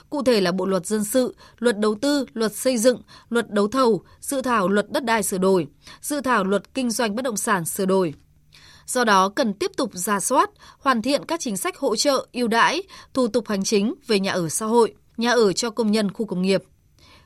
Cụ 0.10 0.24
thể 0.24 0.42
là 0.42 0.52
Bộ 0.52 0.66
luật 0.66 0.86
dân 0.86 1.04
sự, 1.04 1.36
luật 1.60 1.80
đầu 1.80 1.96
tư, 1.96 2.26
luật 2.34 2.56
xây 2.56 2.78
dựng, 2.78 3.02
luật 3.30 3.52
đấu 3.52 3.68
thầu, 3.68 4.04
dự 4.20 4.42
thảo 4.42 4.68
luật 4.68 4.92
đất 4.92 5.06
đai 5.06 5.24
sửa 5.24 5.38
đổi, 5.38 5.68
dự 6.02 6.22
thảo 6.22 6.44
luật 6.44 6.74
kinh 6.74 6.92
doanh 6.92 7.16
bất 7.16 7.22
động 7.22 7.38
sản 7.38 7.66
sửa 7.66 7.86
đổi. 7.86 8.14
Do 8.86 9.04
đó 9.04 9.30
cần 9.30 9.54
tiếp 9.54 9.72
tục 9.78 9.92
ra 9.94 10.20
soát, 10.20 10.50
hoàn 10.80 11.02
thiện 11.02 11.26
các 11.26 11.40
chính 11.40 11.58
sách 11.58 11.78
hỗ 11.78 11.96
trợ, 11.96 12.28
ưu 12.34 12.48
đãi, 12.48 12.84
thủ 13.14 13.28
tục 13.28 13.48
hành 13.48 13.64
chính 13.64 13.94
về 14.08 14.20
nhà 14.20 14.32
ở 14.32 14.50
xã 14.50 14.66
hội, 14.66 14.94
nhà 15.18 15.32
ở 15.32 15.54
cho 15.54 15.70
công 15.70 15.92
nhân 15.92 16.12
khu 16.12 16.26
công 16.26 16.42
nghiệp. 16.42 16.64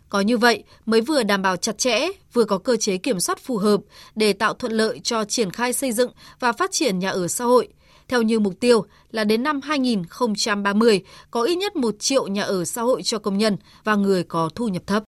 Có 0.09 0.21
như 0.21 0.37
vậy 0.37 0.63
mới 0.85 1.01
vừa 1.01 1.23
đảm 1.23 1.41
bảo 1.41 1.57
chặt 1.57 1.77
chẽ, 1.77 2.07
vừa 2.33 2.43
có 2.43 2.57
cơ 2.57 2.77
chế 2.77 2.97
kiểm 2.97 3.19
soát 3.19 3.39
phù 3.39 3.57
hợp 3.57 3.81
để 4.15 4.33
tạo 4.33 4.53
thuận 4.53 4.71
lợi 4.71 4.99
cho 5.03 5.25
triển 5.25 5.51
khai 5.51 5.73
xây 5.73 5.91
dựng 5.91 6.11
và 6.39 6.51
phát 6.51 6.71
triển 6.71 6.99
nhà 6.99 7.09
ở 7.09 7.27
xã 7.27 7.45
hội, 7.45 7.67
theo 8.07 8.21
như 8.21 8.39
mục 8.39 8.53
tiêu 8.59 8.85
là 9.11 9.23
đến 9.23 9.43
năm 9.43 9.61
2030 9.61 11.01
có 11.31 11.41
ít 11.41 11.55
nhất 11.55 11.75
1 11.75 11.95
triệu 11.99 12.27
nhà 12.27 12.43
ở 12.43 12.65
xã 12.65 12.81
hội 12.81 13.03
cho 13.03 13.19
công 13.19 13.37
nhân 13.37 13.57
và 13.83 13.95
người 13.95 14.23
có 14.23 14.49
thu 14.55 14.67
nhập 14.67 14.83
thấp. 14.87 15.03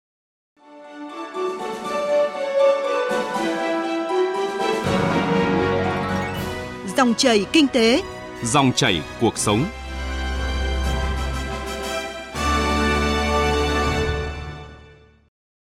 Dòng 6.97 7.13
chảy 7.17 7.45
kinh 7.51 7.67
tế, 7.67 8.03
dòng 8.43 8.71
chảy 8.75 9.01
cuộc 9.21 9.37
sống. 9.37 9.65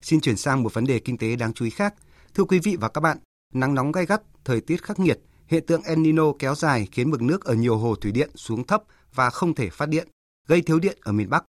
Xin 0.06 0.20
chuyển 0.20 0.37
sang 0.37 0.62
một 0.62 0.75
vấn 0.75 0.85
đề 0.85 0.99
kinh 0.99 1.19
tế 1.19 1.37
đáng 1.37 1.53
chú 1.53 1.64
ý 1.64 1.70
khác. 1.70 1.94
Thưa 2.34 2.44
quý 2.44 2.58
vị 2.58 2.77
và 2.81 2.89
các 2.89 3.01
bạn, 3.01 3.19
nắng 3.53 3.75
nóng 3.75 3.93
gay 3.93 4.06
gắt, 4.06 4.22
thời 4.44 4.60
tiết 4.60 4.82
khắc 4.82 4.98
nghiệt, 4.98 5.20
hiện 5.46 5.67
tượng 5.67 5.82
El 5.82 5.98
Nino 5.98 6.32
kéo 6.39 6.55
dài 6.55 6.89
khiến 6.93 7.10
mực 7.10 7.22
nước 7.22 7.44
ở 7.44 7.55
nhiều 7.55 7.77
hồ 7.77 7.94
thủy 7.94 8.13
điện 8.13 8.31
xuống 8.34 8.67
thấp 8.67 8.82
và 9.15 9.31
không 9.31 9.55
thể 9.55 9.70
phát 9.70 9.89
điện, 9.89 10.08
gây 10.48 10.63
thiếu 10.63 10.79
điện 10.79 10.98
ở 11.01 11.13
miền 11.13 11.31
Bắc. 11.31 11.44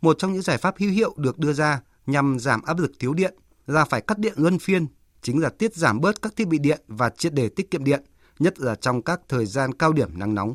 Một 0.00 0.18
trong 0.18 0.32
những 0.32 0.42
giải 0.42 0.58
pháp 0.58 0.74
hữu 0.78 0.90
hiệu 0.90 1.14
được 1.16 1.38
đưa 1.38 1.52
ra 1.52 1.80
nhằm 2.06 2.38
giảm 2.38 2.62
áp 2.62 2.78
lực 2.78 2.92
thiếu 2.98 3.14
điện 3.14 3.34
là 3.66 3.84
phải 3.84 4.00
cắt 4.00 4.18
điện 4.18 4.34
luân 4.36 4.58
phiên, 4.58 4.86
chính 5.22 5.40
là 5.42 5.48
tiết 5.48 5.74
giảm 5.74 6.00
bớt 6.00 6.22
các 6.22 6.36
thiết 6.36 6.48
bị 6.48 6.58
điện 6.58 6.80
và 6.88 7.10
triệt 7.10 7.34
để 7.34 7.48
tiết 7.48 7.70
kiệm 7.70 7.84
điện, 7.84 8.04
nhất 8.38 8.60
là 8.60 8.74
trong 8.74 9.02
các 9.02 9.20
thời 9.28 9.46
gian 9.46 9.74
cao 9.74 9.92
điểm 9.92 10.18
nắng 10.18 10.34
nóng. 10.34 10.54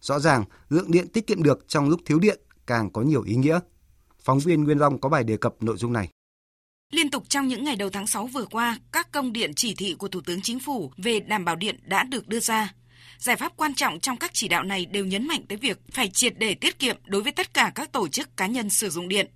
Rõ 0.00 0.18
ràng, 0.18 0.44
lượng 0.68 0.90
điện 0.90 1.08
tiết 1.08 1.26
kiệm 1.26 1.42
được 1.42 1.64
trong 1.68 1.88
lúc 1.88 2.00
thiếu 2.06 2.18
điện 2.18 2.40
càng 2.66 2.90
có 2.90 3.02
nhiều 3.02 3.22
ý 3.22 3.36
nghĩa. 3.36 3.60
Phóng 4.18 4.38
viên 4.38 4.64
Nguyên 4.64 4.78
Long 4.78 5.00
có 5.00 5.08
bài 5.08 5.24
đề 5.24 5.36
cập 5.36 5.54
nội 5.60 5.76
dung 5.76 5.92
này. 5.92 6.10
Liên 6.90 7.10
tục 7.10 7.24
trong 7.28 7.48
những 7.48 7.64
ngày 7.64 7.76
đầu 7.76 7.90
tháng 7.90 8.06
6 8.06 8.26
vừa 8.26 8.44
qua, 8.44 8.78
các 8.92 9.12
công 9.12 9.32
điện 9.32 9.54
chỉ 9.54 9.74
thị 9.74 9.94
của 9.98 10.08
Thủ 10.08 10.20
tướng 10.20 10.40
Chính 10.42 10.60
phủ 10.60 10.92
về 10.96 11.20
đảm 11.20 11.44
bảo 11.44 11.56
điện 11.56 11.78
đã 11.82 12.02
được 12.02 12.28
đưa 12.28 12.40
ra. 12.40 12.72
Giải 13.18 13.36
pháp 13.36 13.52
quan 13.56 13.74
trọng 13.74 14.00
trong 14.00 14.16
các 14.16 14.30
chỉ 14.34 14.48
đạo 14.48 14.62
này 14.62 14.86
đều 14.86 15.04
nhấn 15.04 15.28
mạnh 15.28 15.42
tới 15.48 15.58
việc 15.58 15.78
phải 15.92 16.08
triệt 16.08 16.38
để 16.38 16.54
tiết 16.54 16.78
kiệm 16.78 16.96
đối 17.06 17.22
với 17.22 17.32
tất 17.32 17.54
cả 17.54 17.72
các 17.74 17.92
tổ 17.92 18.08
chức 18.08 18.36
cá 18.36 18.46
nhân 18.46 18.70
sử 18.70 18.90
dụng 18.90 19.08
điện. 19.08 19.26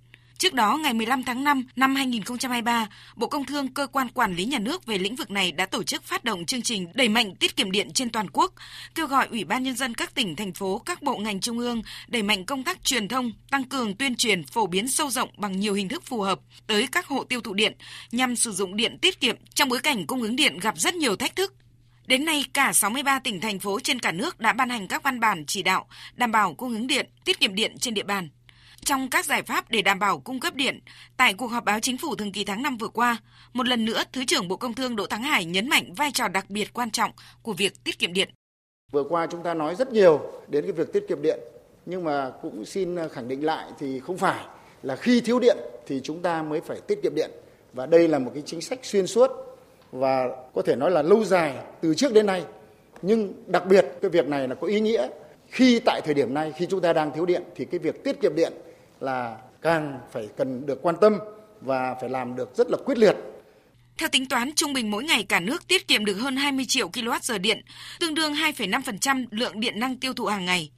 Trước 0.43 0.53
đó, 0.53 0.77
ngày 0.77 0.93
15 0.93 1.23
tháng 1.23 1.43
5 1.43 1.63
năm 1.75 1.95
2023, 1.95 2.87
Bộ 3.15 3.27
Công 3.27 3.45
Thương, 3.45 3.67
cơ 3.67 3.87
quan 3.87 4.09
quản 4.09 4.35
lý 4.35 4.45
nhà 4.45 4.59
nước 4.59 4.85
về 4.85 4.97
lĩnh 4.97 5.15
vực 5.15 5.31
này 5.31 5.51
đã 5.51 5.65
tổ 5.65 5.83
chức 5.83 6.03
phát 6.03 6.23
động 6.23 6.45
chương 6.45 6.61
trình 6.61 6.87
đẩy 6.93 7.09
mạnh 7.09 7.35
tiết 7.35 7.55
kiệm 7.55 7.71
điện 7.71 7.91
trên 7.93 8.09
toàn 8.09 8.27
quốc, 8.33 8.53
kêu 8.95 9.07
gọi 9.07 9.27
Ủy 9.31 9.43
ban 9.43 9.63
nhân 9.63 9.75
dân 9.75 9.93
các 9.93 10.15
tỉnh 10.15 10.35
thành 10.35 10.53
phố, 10.53 10.81
các 10.85 11.01
bộ 11.01 11.17
ngành 11.17 11.39
trung 11.39 11.59
ương 11.59 11.81
đẩy 12.07 12.23
mạnh 12.23 12.45
công 12.45 12.63
tác 12.63 12.83
truyền 12.83 13.07
thông, 13.07 13.31
tăng 13.51 13.63
cường 13.63 13.95
tuyên 13.95 14.15
truyền 14.15 14.43
phổ 14.43 14.67
biến 14.67 14.87
sâu 14.87 15.09
rộng 15.09 15.29
bằng 15.37 15.59
nhiều 15.59 15.73
hình 15.73 15.89
thức 15.89 16.03
phù 16.05 16.21
hợp 16.21 16.39
tới 16.67 16.87
các 16.91 17.07
hộ 17.07 17.23
tiêu 17.23 17.41
thụ 17.41 17.53
điện 17.53 17.73
nhằm 18.11 18.35
sử 18.35 18.51
dụng 18.51 18.75
điện 18.75 18.97
tiết 19.01 19.19
kiệm 19.19 19.35
trong 19.53 19.69
bối 19.69 19.79
cảnh 19.79 20.07
cung 20.07 20.21
ứng 20.21 20.35
điện 20.35 20.59
gặp 20.59 20.77
rất 20.77 20.95
nhiều 20.95 21.15
thách 21.15 21.35
thức. 21.35 21.53
Đến 22.05 22.25
nay, 22.25 22.45
cả 22.53 22.73
63 22.73 23.19
tỉnh 23.19 23.41
thành 23.41 23.59
phố 23.59 23.79
trên 23.79 23.99
cả 23.99 24.11
nước 24.11 24.39
đã 24.39 24.53
ban 24.53 24.69
hành 24.69 24.87
các 24.87 25.03
văn 25.03 25.19
bản 25.19 25.43
chỉ 25.47 25.63
đạo 25.63 25.87
đảm 26.15 26.31
bảo 26.31 26.53
cung 26.53 26.73
ứng 26.73 26.87
điện, 26.87 27.09
tiết 27.25 27.39
kiệm 27.39 27.55
điện 27.55 27.77
trên 27.79 27.93
địa 27.93 28.03
bàn. 28.03 28.29
Trong 28.85 29.09
các 29.09 29.25
giải 29.25 29.43
pháp 29.43 29.71
để 29.71 29.81
đảm 29.81 29.99
bảo 29.99 30.19
cung 30.19 30.39
cấp 30.39 30.55
điện, 30.55 30.79
tại 31.17 31.33
cuộc 31.33 31.47
họp 31.47 31.65
báo 31.65 31.79
chính 31.79 31.97
phủ 31.97 32.15
thường 32.15 32.31
kỳ 32.31 32.43
tháng 32.45 32.63
5 32.63 32.77
vừa 32.77 32.87
qua, 32.87 33.17
một 33.53 33.67
lần 33.67 33.85
nữa 33.85 34.03
Thứ 34.13 34.25
trưởng 34.25 34.47
Bộ 34.47 34.57
Công 34.57 34.73
Thương 34.73 34.95
Đỗ 34.95 35.07
Thắng 35.07 35.23
Hải 35.23 35.45
nhấn 35.45 35.69
mạnh 35.69 35.93
vai 35.97 36.11
trò 36.13 36.27
đặc 36.27 36.45
biệt 36.49 36.73
quan 36.73 36.91
trọng 36.91 37.11
của 37.41 37.53
việc 37.53 37.83
tiết 37.83 37.99
kiệm 37.99 38.13
điện. 38.13 38.29
Vừa 38.91 39.03
qua 39.03 39.27
chúng 39.31 39.43
ta 39.43 39.53
nói 39.53 39.75
rất 39.75 39.93
nhiều 39.93 40.19
đến 40.47 40.63
cái 40.63 40.71
việc 40.71 40.93
tiết 40.93 41.05
kiệm 41.09 41.21
điện, 41.21 41.39
nhưng 41.85 42.03
mà 42.03 42.31
cũng 42.41 42.65
xin 42.65 42.95
khẳng 43.11 43.27
định 43.27 43.45
lại 43.45 43.65
thì 43.79 43.99
không 43.99 44.17
phải 44.17 44.45
là 44.83 44.95
khi 44.95 45.21
thiếu 45.21 45.39
điện 45.39 45.57
thì 45.87 46.01
chúng 46.03 46.21
ta 46.21 46.43
mới 46.43 46.61
phải 46.61 46.77
tiết 46.87 46.99
kiệm 47.03 47.15
điện 47.15 47.31
và 47.73 47.85
đây 47.85 48.07
là 48.07 48.19
một 48.19 48.31
cái 48.33 48.43
chính 48.45 48.61
sách 48.61 48.79
xuyên 48.83 49.07
suốt 49.07 49.31
và 49.91 50.27
có 50.53 50.61
thể 50.61 50.75
nói 50.75 50.91
là 50.91 51.01
lâu 51.01 51.23
dài 51.23 51.53
từ 51.81 51.95
trước 51.95 52.13
đến 52.13 52.25
nay. 52.25 52.43
Nhưng 53.01 53.33
đặc 53.47 53.65
biệt 53.65 53.85
cái 54.01 54.09
việc 54.09 54.27
này 54.27 54.47
là 54.47 54.55
có 54.55 54.67
ý 54.67 54.79
nghĩa 54.79 55.07
khi 55.47 55.79
tại 55.79 56.01
thời 56.05 56.13
điểm 56.13 56.33
này 56.33 56.51
khi 56.51 56.65
chúng 56.65 56.81
ta 56.81 56.93
đang 56.93 57.11
thiếu 57.11 57.25
điện 57.25 57.43
thì 57.55 57.65
cái 57.65 57.79
việc 57.79 58.03
tiết 58.03 58.21
kiệm 58.21 58.35
điện 58.35 58.53
là 59.03 59.37
càng 59.61 59.99
phải 60.11 60.29
cần 60.37 60.65
được 60.65 60.79
quan 60.81 60.95
tâm 61.01 61.17
và 61.61 61.95
phải 62.01 62.09
làm 62.09 62.35
được 62.35 62.55
rất 62.55 62.67
là 62.69 62.77
quyết 62.85 62.97
liệt. 62.97 63.15
Theo 63.97 64.09
tính 64.09 64.25
toán, 64.25 64.51
trung 64.55 64.73
bình 64.73 64.91
mỗi 64.91 65.03
ngày 65.03 65.23
cả 65.23 65.39
nước 65.39 65.67
tiết 65.67 65.87
kiệm 65.87 66.05
được 66.05 66.13
hơn 66.13 66.35
20 66.35 66.65
triệu 66.67 66.89
kWh 66.89 67.41
điện, 67.41 67.61
tương 67.99 68.13
đương 68.13 68.33
2,5% 68.33 69.25
lượng 69.31 69.59
điện 69.59 69.79
năng 69.79 69.97
tiêu 69.97 70.13
thụ 70.13 70.25
hàng 70.25 70.45
ngày. 70.45 70.71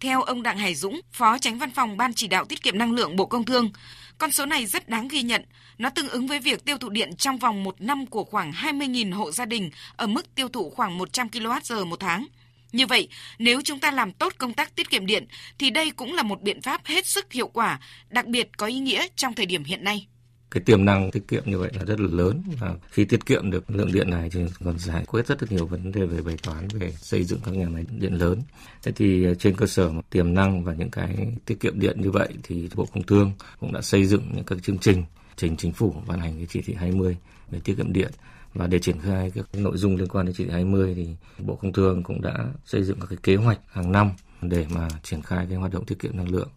Theo 0.00 0.22
ông 0.22 0.42
Đặng 0.42 0.58
Hải 0.58 0.74
Dũng, 0.74 1.00
Phó 1.12 1.38
Tránh 1.38 1.58
Văn 1.58 1.70
phòng 1.70 1.96
Ban 1.96 2.14
Chỉ 2.14 2.28
đạo 2.28 2.44
Tiết 2.44 2.62
kiệm 2.62 2.78
Năng 2.78 2.92
lượng 2.92 3.16
Bộ 3.16 3.26
Công 3.26 3.44
Thương, 3.44 3.70
con 4.18 4.30
số 4.30 4.46
này 4.46 4.66
rất 4.66 4.88
đáng 4.88 5.08
ghi 5.08 5.22
nhận. 5.22 5.44
Nó 5.78 5.90
tương 5.90 6.08
ứng 6.08 6.26
với 6.26 6.38
việc 6.38 6.64
tiêu 6.64 6.78
thụ 6.78 6.88
điện 6.88 7.16
trong 7.16 7.38
vòng 7.38 7.64
một 7.64 7.80
năm 7.80 8.06
của 8.06 8.24
khoảng 8.24 8.52
20.000 8.52 9.14
hộ 9.14 9.30
gia 9.30 9.44
đình 9.44 9.70
ở 9.96 10.06
mức 10.06 10.34
tiêu 10.34 10.48
thụ 10.48 10.70
khoảng 10.70 10.98
100 10.98 11.28
kWh 11.28 11.86
một 11.86 12.00
tháng. 12.00 12.26
Như 12.72 12.86
vậy, 12.86 13.08
nếu 13.38 13.60
chúng 13.64 13.78
ta 13.78 13.90
làm 13.90 14.12
tốt 14.12 14.32
công 14.38 14.52
tác 14.52 14.76
tiết 14.76 14.90
kiệm 14.90 15.06
điện 15.06 15.26
thì 15.58 15.70
đây 15.70 15.90
cũng 15.90 16.14
là 16.14 16.22
một 16.22 16.42
biện 16.42 16.62
pháp 16.62 16.80
hết 16.84 17.06
sức 17.06 17.32
hiệu 17.32 17.48
quả, 17.48 17.80
đặc 18.10 18.26
biệt 18.26 18.48
có 18.56 18.66
ý 18.66 18.78
nghĩa 18.78 19.06
trong 19.16 19.34
thời 19.34 19.46
điểm 19.46 19.64
hiện 19.64 19.84
nay. 19.84 20.06
Cái 20.50 20.62
tiềm 20.66 20.84
năng 20.84 21.10
tiết 21.10 21.28
kiệm 21.28 21.42
như 21.46 21.58
vậy 21.58 21.70
là 21.74 21.84
rất 21.84 22.00
là 22.00 22.08
lớn. 22.10 22.42
Và 22.60 22.74
khi 22.90 23.04
tiết 23.04 23.26
kiệm 23.26 23.50
được 23.50 23.70
lượng 23.70 23.92
điện 23.92 24.10
này 24.10 24.30
thì 24.32 24.40
còn 24.64 24.78
giải 24.78 25.04
quyết 25.06 25.26
rất 25.26 25.42
là 25.42 25.48
nhiều 25.50 25.66
vấn 25.66 25.92
đề 25.92 26.06
về 26.06 26.22
bài 26.22 26.36
toán 26.42 26.68
về 26.68 26.92
xây 26.96 27.24
dựng 27.24 27.40
các 27.44 27.54
nhà 27.54 27.68
máy 27.68 27.84
điện 27.90 28.12
lớn. 28.14 28.42
Thế 28.82 28.92
thì 28.92 29.24
ờ, 29.24 29.34
trên 29.34 29.56
cơ 29.56 29.66
sở 29.66 29.88
một 29.88 30.10
tiềm 30.10 30.34
năng 30.34 30.64
và 30.64 30.74
những 30.74 30.90
cái 30.90 31.16
tiết 31.46 31.60
kiệm 31.60 31.80
điện 31.80 32.00
như 32.00 32.10
vậy 32.10 32.28
thì 32.42 32.68
Bộ 32.74 32.86
Công 32.94 33.02
Thương 33.02 33.32
cũng 33.60 33.72
đã 33.72 33.80
xây 33.82 34.06
dựng 34.06 34.30
những 34.34 34.44
các 34.44 34.58
chương 34.62 34.78
trình 34.78 35.04
trình 35.36 35.56
chính 35.56 35.72
phủ 35.72 35.94
ban 36.06 36.20
hành 36.20 36.36
cái 36.36 36.46
chỉ 36.50 36.60
thị 36.62 36.74
20 36.74 37.16
về 37.50 37.60
tiết 37.64 37.74
kiệm 37.76 37.92
điện 37.92 38.10
và 38.54 38.66
để 38.66 38.78
triển 38.78 39.00
khai 39.00 39.30
các 39.34 39.46
nội 39.52 39.76
dung 39.76 39.96
liên 39.96 40.08
quan 40.08 40.26
đến 40.26 40.34
chỉ 40.38 40.44
thị 40.44 40.50
20 40.50 40.94
thì 40.94 41.16
Bộ 41.38 41.56
Công 41.56 41.72
Thương 41.72 42.02
cũng 42.02 42.22
đã 42.22 42.46
xây 42.64 42.82
dựng 42.82 43.00
các 43.00 43.06
cái 43.10 43.18
kế 43.22 43.36
hoạch 43.36 43.58
hàng 43.70 43.92
năm 43.92 44.10
để 44.42 44.66
mà 44.70 44.88
triển 45.02 45.22
khai 45.22 45.46
cái 45.48 45.58
hoạt 45.58 45.72
động 45.72 45.84
tiết 45.84 45.98
kiệm 45.98 46.16
năng 46.16 46.30
lượng 46.30 46.48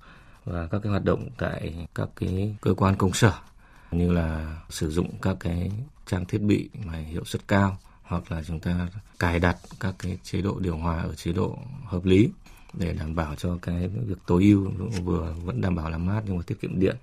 và 0.46 0.68
các 0.68 0.80
cái 0.84 0.90
hoạt 0.90 1.04
động 1.04 1.30
tại 1.38 1.88
các 1.96 2.10
cái 2.16 2.56
cơ 2.62 2.74
quan 2.74 2.96
công 2.96 3.14
sở, 3.14 3.34
như 3.92 4.12
là 4.12 4.58
sử 4.70 4.92
dụng 4.92 5.10
các 5.22 5.38
cái 5.40 5.72
trang 6.06 6.26
thiết 6.26 6.42
bị 6.42 6.70
mà 6.86 6.98
hiệu 6.98 7.26
suất 7.26 7.48
cao 7.48 7.78
hoặc 8.04 8.32
là 8.32 8.44
chúng 8.44 8.60
ta 8.60 8.88
cài 9.20 9.40
đặt 9.40 9.58
các 9.80 9.96
cái 10.00 10.18
chế 10.24 10.42
độ 10.42 10.60
điều 10.60 10.78
hòa 10.78 11.02
ở 11.02 11.16
chế 11.16 11.34
độ 11.34 11.58
hợp 11.86 12.06
lý 12.06 12.30
để 12.74 12.94
đảm 12.94 13.16
bảo 13.16 13.36
cho 13.36 13.58
cái 13.62 13.88
việc 13.88 14.18
tối 14.26 14.44
ưu, 14.44 14.72
vừa 15.04 15.36
vẫn 15.44 15.62
đảm 15.62 15.76
bảo 15.76 15.90
làm 15.90 16.06
mát 16.06 16.22
nhưng 16.26 16.38
mà 16.38 16.44
tiết 16.48 16.62
kiệm 16.62 16.80
điện 16.80 16.96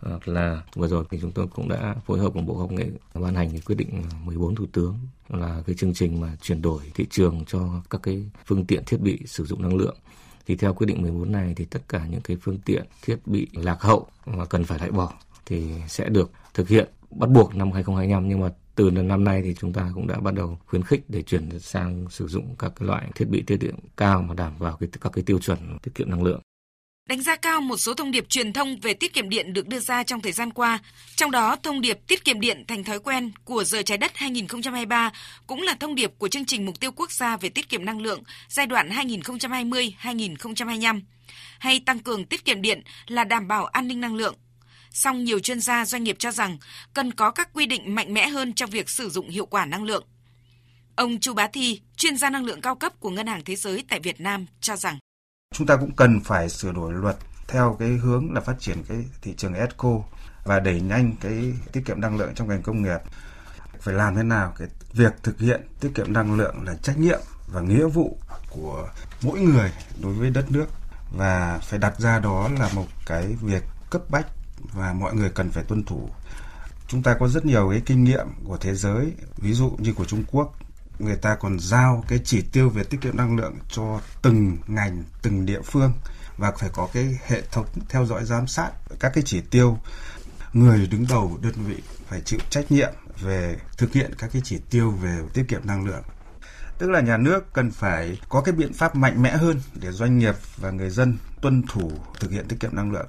hoặc 0.00 0.28
là 0.28 0.62
vừa 0.74 0.88
rồi 0.88 1.04
thì 1.10 1.18
chúng 1.20 1.32
tôi 1.32 1.46
cũng 1.46 1.68
đã 1.68 1.94
phối 2.06 2.18
hợp 2.18 2.30
cùng 2.34 2.46
Bộ 2.46 2.54
Công 2.54 2.74
nghệ 2.74 2.86
ban 3.14 3.34
hành 3.34 3.50
cái 3.50 3.60
quyết 3.60 3.74
định 3.74 4.02
14 4.24 4.54
thủ 4.54 4.66
tướng 4.72 4.94
là 5.28 5.62
cái 5.66 5.74
chương 5.74 5.94
trình 5.94 6.20
mà 6.20 6.36
chuyển 6.42 6.62
đổi 6.62 6.82
thị 6.94 7.06
trường 7.10 7.44
cho 7.46 7.82
các 7.90 8.00
cái 8.02 8.24
phương 8.46 8.64
tiện 8.64 8.84
thiết 8.84 9.00
bị 9.00 9.18
sử 9.26 9.44
dụng 9.44 9.62
năng 9.62 9.76
lượng 9.76 9.96
thì 10.46 10.56
theo 10.56 10.74
quyết 10.74 10.86
định 10.86 11.02
14 11.02 11.32
này 11.32 11.54
thì 11.56 11.64
tất 11.64 11.88
cả 11.88 12.06
những 12.10 12.20
cái 12.20 12.36
phương 12.40 12.58
tiện 12.64 12.84
thiết 13.02 13.16
bị 13.26 13.46
lạc 13.52 13.80
hậu 13.80 14.06
mà 14.26 14.44
cần 14.44 14.64
phải 14.64 14.78
loại 14.78 14.90
bỏ 14.90 15.12
thì 15.46 15.68
sẽ 15.88 16.08
được 16.08 16.30
thực 16.54 16.68
hiện 16.68 16.88
bắt 17.10 17.30
buộc 17.30 17.54
năm 17.54 17.72
2025 17.72 18.28
nhưng 18.28 18.40
mà 18.40 18.50
từ 18.74 18.90
năm 18.90 19.24
nay 19.24 19.42
thì 19.42 19.54
chúng 19.54 19.72
ta 19.72 19.90
cũng 19.94 20.06
đã 20.06 20.20
bắt 20.20 20.34
đầu 20.34 20.58
khuyến 20.66 20.82
khích 20.82 21.04
để 21.08 21.22
chuyển 21.22 21.60
sang 21.60 22.06
sử 22.10 22.28
dụng 22.28 22.54
các 22.58 22.72
cái 22.76 22.88
loại 22.88 23.10
thiết 23.14 23.28
bị 23.28 23.42
tiết 23.42 23.56
kiệm 23.60 23.74
cao 23.96 24.22
mà 24.22 24.34
đảm 24.34 24.52
bảo 24.58 24.76
cái, 24.80 24.88
các 25.00 25.12
cái 25.12 25.24
tiêu 25.24 25.38
chuẩn 25.38 25.78
tiết 25.82 25.94
kiệm 25.94 26.10
năng 26.10 26.22
lượng. 26.22 26.40
Đánh 27.06 27.22
giá 27.22 27.36
cao 27.36 27.60
một 27.60 27.76
số 27.76 27.94
thông 27.94 28.10
điệp 28.10 28.28
truyền 28.28 28.52
thông 28.52 28.80
về 28.80 28.94
tiết 28.94 29.12
kiệm 29.12 29.28
điện 29.28 29.52
được 29.52 29.68
đưa 29.68 29.78
ra 29.78 30.02
trong 30.02 30.20
thời 30.20 30.32
gian 30.32 30.52
qua, 30.52 30.78
trong 31.16 31.30
đó 31.30 31.56
thông 31.62 31.80
điệp 31.80 31.98
tiết 32.06 32.24
kiệm 32.24 32.40
điện 32.40 32.64
thành 32.68 32.84
thói 32.84 32.98
quen 32.98 33.32
của 33.44 33.64
giờ 33.64 33.82
trái 33.82 33.98
đất 33.98 34.12
2023 34.14 35.12
cũng 35.46 35.62
là 35.62 35.74
thông 35.74 35.94
điệp 35.94 36.12
của 36.18 36.28
chương 36.28 36.44
trình 36.44 36.66
mục 36.66 36.80
tiêu 36.80 36.92
quốc 36.92 37.12
gia 37.12 37.36
về 37.36 37.48
tiết 37.48 37.68
kiệm 37.68 37.84
năng 37.84 38.00
lượng 38.00 38.22
giai 38.48 38.66
đoạn 38.66 38.88
2020-2025. 38.88 41.00
Hay 41.58 41.80
tăng 41.80 41.98
cường 41.98 42.24
tiết 42.24 42.44
kiệm 42.44 42.62
điện 42.62 42.82
là 43.06 43.24
đảm 43.24 43.48
bảo 43.48 43.66
an 43.66 43.88
ninh 43.88 44.00
năng 44.00 44.14
lượng 44.14 44.34
song 44.90 45.24
nhiều 45.24 45.38
chuyên 45.38 45.60
gia 45.60 45.84
doanh 45.84 46.04
nghiệp 46.04 46.16
cho 46.18 46.30
rằng 46.30 46.58
cần 46.94 47.12
có 47.12 47.30
các 47.30 47.48
quy 47.52 47.66
định 47.66 47.94
mạnh 47.94 48.14
mẽ 48.14 48.28
hơn 48.28 48.52
trong 48.52 48.70
việc 48.70 48.90
sử 48.90 49.08
dụng 49.08 49.28
hiệu 49.28 49.46
quả 49.46 49.64
năng 49.64 49.84
lượng. 49.84 50.04
Ông 50.96 51.20
Chu 51.20 51.34
Bá 51.34 51.46
Thi, 51.46 51.80
chuyên 51.96 52.16
gia 52.16 52.30
năng 52.30 52.44
lượng 52.44 52.60
cao 52.60 52.74
cấp 52.74 53.00
của 53.00 53.10
Ngân 53.10 53.26
hàng 53.26 53.44
Thế 53.44 53.56
giới 53.56 53.84
tại 53.88 54.00
Việt 54.00 54.20
Nam 54.20 54.46
cho 54.60 54.76
rằng 54.76 54.98
chúng 55.54 55.66
ta 55.66 55.76
cũng 55.76 55.92
cần 55.96 56.20
phải 56.20 56.48
sửa 56.48 56.72
đổi 56.72 56.92
luật 56.92 57.16
theo 57.48 57.76
cái 57.78 57.88
hướng 57.88 58.32
là 58.34 58.40
phát 58.40 58.60
triển 58.60 58.84
cái 58.88 59.04
thị 59.22 59.34
trường 59.36 59.54
ESCO 59.54 59.90
và 60.44 60.60
đẩy 60.60 60.80
nhanh 60.80 61.16
cái 61.20 61.52
tiết 61.72 61.82
kiệm 61.86 62.00
năng 62.00 62.16
lượng 62.16 62.34
trong 62.34 62.48
ngành 62.48 62.62
công 62.62 62.82
nghiệp. 62.82 62.98
Phải 63.80 63.94
làm 63.94 64.16
thế 64.16 64.22
nào 64.22 64.52
cái 64.58 64.68
việc 64.92 65.12
thực 65.22 65.38
hiện 65.38 65.60
tiết 65.80 65.90
kiệm 65.94 66.12
năng 66.12 66.34
lượng 66.34 66.54
là 66.66 66.74
trách 66.82 66.98
nhiệm 66.98 67.20
và 67.52 67.60
nghĩa 67.60 67.86
vụ 67.86 68.18
của 68.50 68.88
mỗi 69.22 69.40
người 69.40 69.72
đối 70.02 70.14
với 70.14 70.30
đất 70.30 70.52
nước 70.52 70.66
và 71.16 71.58
phải 71.62 71.78
đặt 71.78 72.00
ra 72.00 72.18
đó 72.18 72.48
là 72.58 72.68
một 72.74 72.86
cái 73.06 73.36
việc 73.40 73.62
cấp 73.90 74.02
bách 74.08 74.26
và 74.72 74.92
mọi 74.92 75.14
người 75.14 75.30
cần 75.30 75.50
phải 75.50 75.64
tuân 75.64 75.84
thủ. 75.84 76.08
Chúng 76.88 77.02
ta 77.02 77.14
có 77.14 77.28
rất 77.28 77.44
nhiều 77.44 77.70
cái 77.70 77.82
kinh 77.86 78.04
nghiệm 78.04 78.26
của 78.44 78.56
thế 78.56 78.74
giới, 78.74 79.12
ví 79.36 79.52
dụ 79.52 79.76
như 79.78 79.92
của 79.92 80.04
Trung 80.04 80.24
Quốc, 80.30 80.54
người 81.00 81.16
ta 81.16 81.34
còn 81.34 81.60
giao 81.60 82.04
cái 82.08 82.20
chỉ 82.24 82.42
tiêu 82.52 82.68
về 82.68 82.84
tiết 82.84 83.00
kiệm 83.00 83.16
năng 83.16 83.36
lượng 83.36 83.54
cho 83.68 84.00
từng 84.22 84.58
ngành, 84.66 85.04
từng 85.22 85.46
địa 85.46 85.60
phương 85.64 85.92
và 86.36 86.52
phải 86.58 86.70
có 86.72 86.88
cái 86.92 87.18
hệ 87.26 87.42
thống 87.52 87.66
theo 87.88 88.06
dõi 88.06 88.24
giám 88.24 88.46
sát 88.46 88.70
các 89.00 89.12
cái 89.14 89.24
chỉ 89.26 89.40
tiêu. 89.50 89.78
Người 90.52 90.86
đứng 90.86 91.06
đầu 91.08 91.38
đơn 91.42 91.54
vị 91.66 91.76
phải 92.08 92.20
chịu 92.20 92.40
trách 92.50 92.72
nhiệm 92.72 92.92
về 93.20 93.56
thực 93.78 93.92
hiện 93.92 94.10
các 94.18 94.30
cái 94.32 94.42
chỉ 94.44 94.58
tiêu 94.70 94.90
về 94.90 95.18
tiết 95.34 95.44
kiệm 95.48 95.60
năng 95.64 95.84
lượng 95.84 96.02
tức 96.80 96.90
là 96.90 97.00
nhà 97.00 97.16
nước 97.16 97.52
cần 97.52 97.70
phải 97.70 98.18
có 98.28 98.40
cái 98.40 98.54
biện 98.54 98.72
pháp 98.72 98.96
mạnh 98.96 99.22
mẽ 99.22 99.30
hơn 99.30 99.60
để 99.74 99.92
doanh 99.92 100.18
nghiệp 100.18 100.34
và 100.56 100.70
người 100.70 100.90
dân 100.90 101.16
tuân 101.42 101.62
thủ 101.68 101.92
thực 102.20 102.30
hiện 102.30 102.44
tiết 102.48 102.56
kiệm 102.60 102.76
năng 102.76 102.92
lượng. 102.92 103.06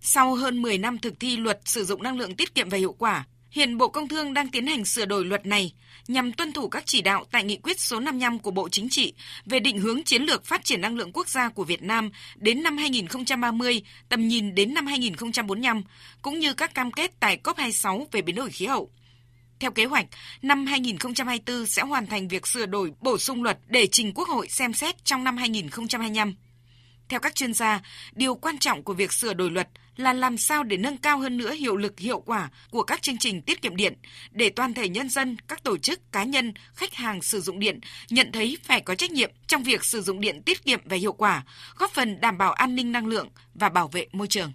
Sau 0.00 0.34
hơn 0.34 0.62
10 0.62 0.78
năm 0.78 0.98
thực 0.98 1.14
thi 1.20 1.36
luật 1.36 1.60
sử 1.64 1.84
dụng 1.84 2.02
năng 2.02 2.18
lượng 2.18 2.36
tiết 2.36 2.54
kiệm 2.54 2.68
và 2.68 2.78
hiệu 2.78 2.92
quả, 2.98 3.26
hiện 3.50 3.78
Bộ 3.78 3.88
Công 3.88 4.08
Thương 4.08 4.34
đang 4.34 4.48
tiến 4.48 4.66
hành 4.66 4.84
sửa 4.84 5.04
đổi 5.04 5.24
luật 5.24 5.46
này 5.46 5.72
nhằm 6.08 6.32
tuân 6.32 6.52
thủ 6.52 6.68
các 6.68 6.82
chỉ 6.86 7.02
đạo 7.02 7.24
tại 7.30 7.44
nghị 7.44 7.56
quyết 7.56 7.80
số 7.80 8.00
55 8.00 8.38
của 8.38 8.50
Bộ 8.50 8.68
Chính 8.68 8.88
trị 8.88 9.12
về 9.46 9.60
định 9.60 9.78
hướng 9.78 10.02
chiến 10.02 10.22
lược 10.22 10.44
phát 10.44 10.64
triển 10.64 10.80
năng 10.80 10.96
lượng 10.96 11.12
quốc 11.12 11.28
gia 11.28 11.48
của 11.48 11.64
Việt 11.64 11.82
Nam 11.82 12.10
đến 12.36 12.62
năm 12.62 12.76
2030, 12.76 13.82
tầm 14.08 14.28
nhìn 14.28 14.54
đến 14.54 14.74
năm 14.74 14.86
2045, 14.86 15.82
cũng 16.22 16.38
như 16.38 16.54
các 16.54 16.74
cam 16.74 16.92
kết 16.92 17.12
tại 17.20 17.38
COP26 17.44 18.04
về 18.12 18.22
biến 18.22 18.36
đổi 18.36 18.50
khí 18.50 18.66
hậu. 18.66 18.90
Theo 19.60 19.70
kế 19.70 19.84
hoạch, 19.84 20.06
năm 20.42 20.66
2024 20.66 21.66
sẽ 21.66 21.82
hoàn 21.82 22.06
thành 22.06 22.28
việc 22.28 22.46
sửa 22.46 22.66
đổi, 22.66 22.92
bổ 23.00 23.18
sung 23.18 23.42
luật 23.42 23.58
để 23.66 23.86
trình 23.86 24.12
Quốc 24.14 24.28
hội 24.28 24.48
xem 24.48 24.72
xét 24.72 25.04
trong 25.04 25.24
năm 25.24 25.36
2025. 25.36 26.34
Theo 27.10 27.20
các 27.20 27.34
chuyên 27.34 27.54
gia, 27.54 27.80
điều 28.12 28.34
quan 28.34 28.58
trọng 28.58 28.82
của 28.82 28.94
việc 28.94 29.12
sửa 29.12 29.34
đổi 29.34 29.50
luật 29.50 29.68
là 29.96 30.12
làm 30.12 30.38
sao 30.38 30.64
để 30.64 30.76
nâng 30.76 30.96
cao 30.96 31.18
hơn 31.18 31.36
nữa 31.36 31.52
hiệu 31.52 31.76
lực 31.76 31.98
hiệu 31.98 32.20
quả 32.20 32.50
của 32.70 32.82
các 32.82 33.02
chương 33.02 33.18
trình 33.18 33.42
tiết 33.42 33.62
kiệm 33.62 33.76
điện 33.76 33.98
để 34.30 34.50
toàn 34.50 34.74
thể 34.74 34.88
nhân 34.88 35.08
dân, 35.08 35.36
các 35.48 35.62
tổ 35.64 35.78
chức, 35.78 36.12
cá 36.12 36.24
nhân, 36.24 36.52
khách 36.74 36.94
hàng 36.94 37.22
sử 37.22 37.40
dụng 37.40 37.58
điện 37.58 37.80
nhận 38.10 38.32
thấy 38.32 38.58
phải 38.64 38.80
có 38.80 38.94
trách 38.94 39.10
nhiệm 39.10 39.30
trong 39.46 39.62
việc 39.62 39.84
sử 39.84 40.02
dụng 40.02 40.20
điện 40.20 40.42
tiết 40.42 40.64
kiệm 40.64 40.80
và 40.84 40.96
hiệu 40.96 41.12
quả, 41.12 41.44
góp 41.78 41.90
phần 41.90 42.20
đảm 42.20 42.38
bảo 42.38 42.52
an 42.52 42.76
ninh 42.76 42.92
năng 42.92 43.06
lượng 43.06 43.28
và 43.54 43.68
bảo 43.68 43.88
vệ 43.88 44.06
môi 44.12 44.26
trường. 44.26 44.52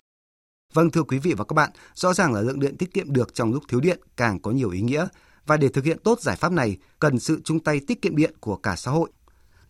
Vâng 0.73 0.91
thưa 0.91 1.03
quý 1.03 1.19
vị 1.19 1.33
và 1.37 1.43
các 1.43 1.53
bạn, 1.53 1.69
rõ 1.93 2.13
ràng 2.13 2.33
là 2.33 2.41
lượng 2.41 2.59
điện 2.59 2.77
tiết 2.77 2.93
kiệm 2.93 3.13
được 3.13 3.33
trong 3.33 3.53
lúc 3.53 3.63
thiếu 3.69 3.79
điện 3.79 3.99
càng 4.17 4.39
có 4.39 4.51
nhiều 4.51 4.69
ý 4.69 4.81
nghĩa 4.81 5.07
và 5.45 5.57
để 5.57 5.67
thực 5.67 5.85
hiện 5.85 5.99
tốt 6.03 6.19
giải 6.21 6.35
pháp 6.35 6.51
này 6.51 6.77
cần 6.99 7.19
sự 7.19 7.41
chung 7.43 7.59
tay 7.59 7.79
tiết 7.87 8.01
kiệm 8.01 8.15
điện 8.15 8.33
của 8.39 8.55
cả 8.55 8.75
xã 8.75 8.91
hội 8.91 9.09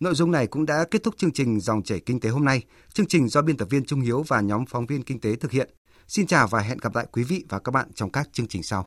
Nội 0.00 0.14
dung 0.14 0.30
này 0.30 0.46
cũng 0.46 0.66
đã 0.66 0.84
kết 0.90 1.02
thúc 1.02 1.14
chương 1.16 1.32
trình 1.32 1.60
Dòng 1.60 1.82
chảy 1.82 2.00
kinh 2.00 2.20
tế 2.20 2.28
hôm 2.28 2.44
nay. 2.44 2.62
Chương 2.92 3.06
trình 3.06 3.28
do 3.28 3.42
biên 3.42 3.56
tập 3.56 3.68
viên 3.70 3.84
Trung 3.84 4.00
Hiếu 4.00 4.22
và 4.22 4.40
nhóm 4.40 4.66
phóng 4.66 4.86
viên 4.86 5.02
kinh 5.02 5.20
tế 5.20 5.36
thực 5.36 5.50
hiện. 5.50 5.70
Xin 6.08 6.26
chào 6.26 6.48
và 6.48 6.60
hẹn 6.60 6.78
gặp 6.78 6.94
lại 6.94 7.06
quý 7.12 7.24
vị 7.24 7.44
và 7.48 7.58
các 7.58 7.72
bạn 7.72 7.88
trong 7.94 8.10
các 8.10 8.28
chương 8.32 8.48
trình 8.48 8.62
sau. 8.62 8.84